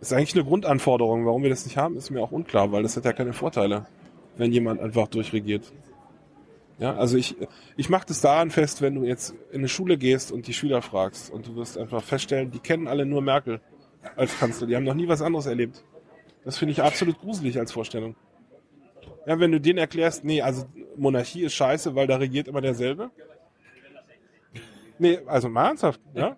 [0.00, 1.24] ist eigentlich eine Grundanforderung.
[1.24, 3.86] Warum wir das nicht haben, ist mir auch unklar, weil das hat ja keine Vorteile,
[4.36, 5.72] wenn jemand einfach durchregiert.
[6.78, 7.36] Ja, also ich,
[7.76, 10.80] ich mache das daran fest, wenn du jetzt in eine Schule gehst und die Schüler
[10.80, 13.60] fragst und du wirst einfach feststellen, die kennen alle nur Merkel
[14.16, 14.66] als Kanzler.
[14.66, 15.84] Die haben noch nie was anderes erlebt.
[16.44, 18.16] Das finde ich absolut gruselig als Vorstellung.
[19.26, 20.64] Ja, wenn du denen erklärst, nee, also
[20.96, 23.10] Monarchie ist scheiße, weil da regiert immer derselbe.
[24.98, 26.36] Nee, also mal ernsthaft, ja?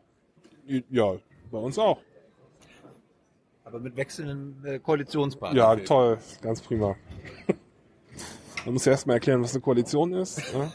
[0.90, 1.16] Ja,
[1.50, 1.98] bei uns auch.
[3.64, 5.56] Aber mit wechselnden äh, Koalitionspartnern.
[5.56, 6.96] Ja, toll, ganz prima.
[8.64, 10.38] Man muss ja erstmal erklären, was eine Koalition ist.
[10.52, 10.72] Ja?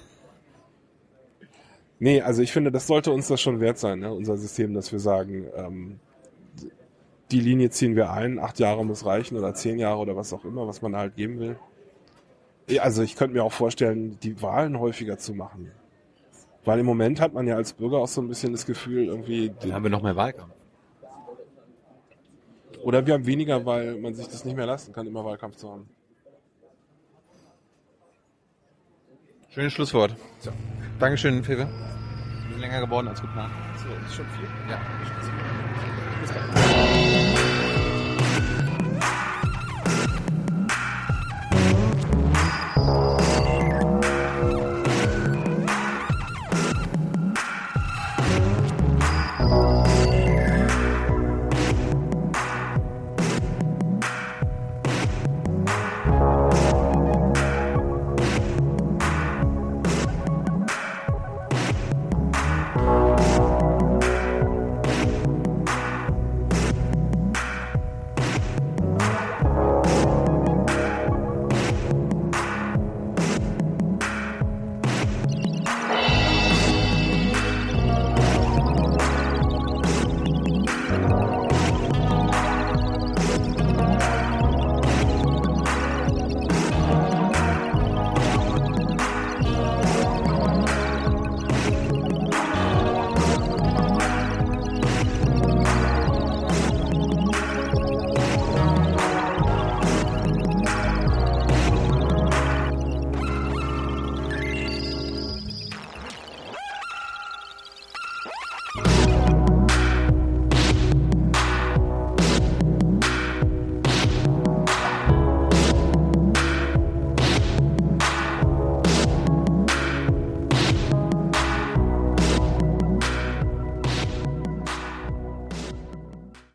[2.00, 4.14] Nee, also ich finde, das sollte uns das schon wert sein, ne?
[4.14, 6.00] unser System, dass wir sagen, ähm,
[7.32, 10.46] die Linie ziehen wir ein, acht Jahre muss reichen oder zehn Jahre oder was auch
[10.46, 11.60] immer, was man halt geben will.
[12.80, 15.72] Also ich könnte mir auch vorstellen, die Wahlen häufiger zu machen.
[16.66, 19.54] Weil im Moment hat man ja als Bürger auch so ein bisschen das Gefühl, irgendwie.
[19.62, 20.54] Dann haben wir noch mehr Wahlkampf.
[22.84, 25.72] Oder wir haben weniger, weil man sich das nicht mehr leisten kann, immer Wahlkampf zu
[25.72, 25.90] haben.
[29.50, 30.16] Schönes Schlusswort.
[30.40, 30.52] So.
[31.00, 31.68] Dankeschön, Fewe
[32.68, 33.52] länger geworden als geplant.
[33.78, 34.48] So, ist schon viel?
[34.70, 34.80] Ja.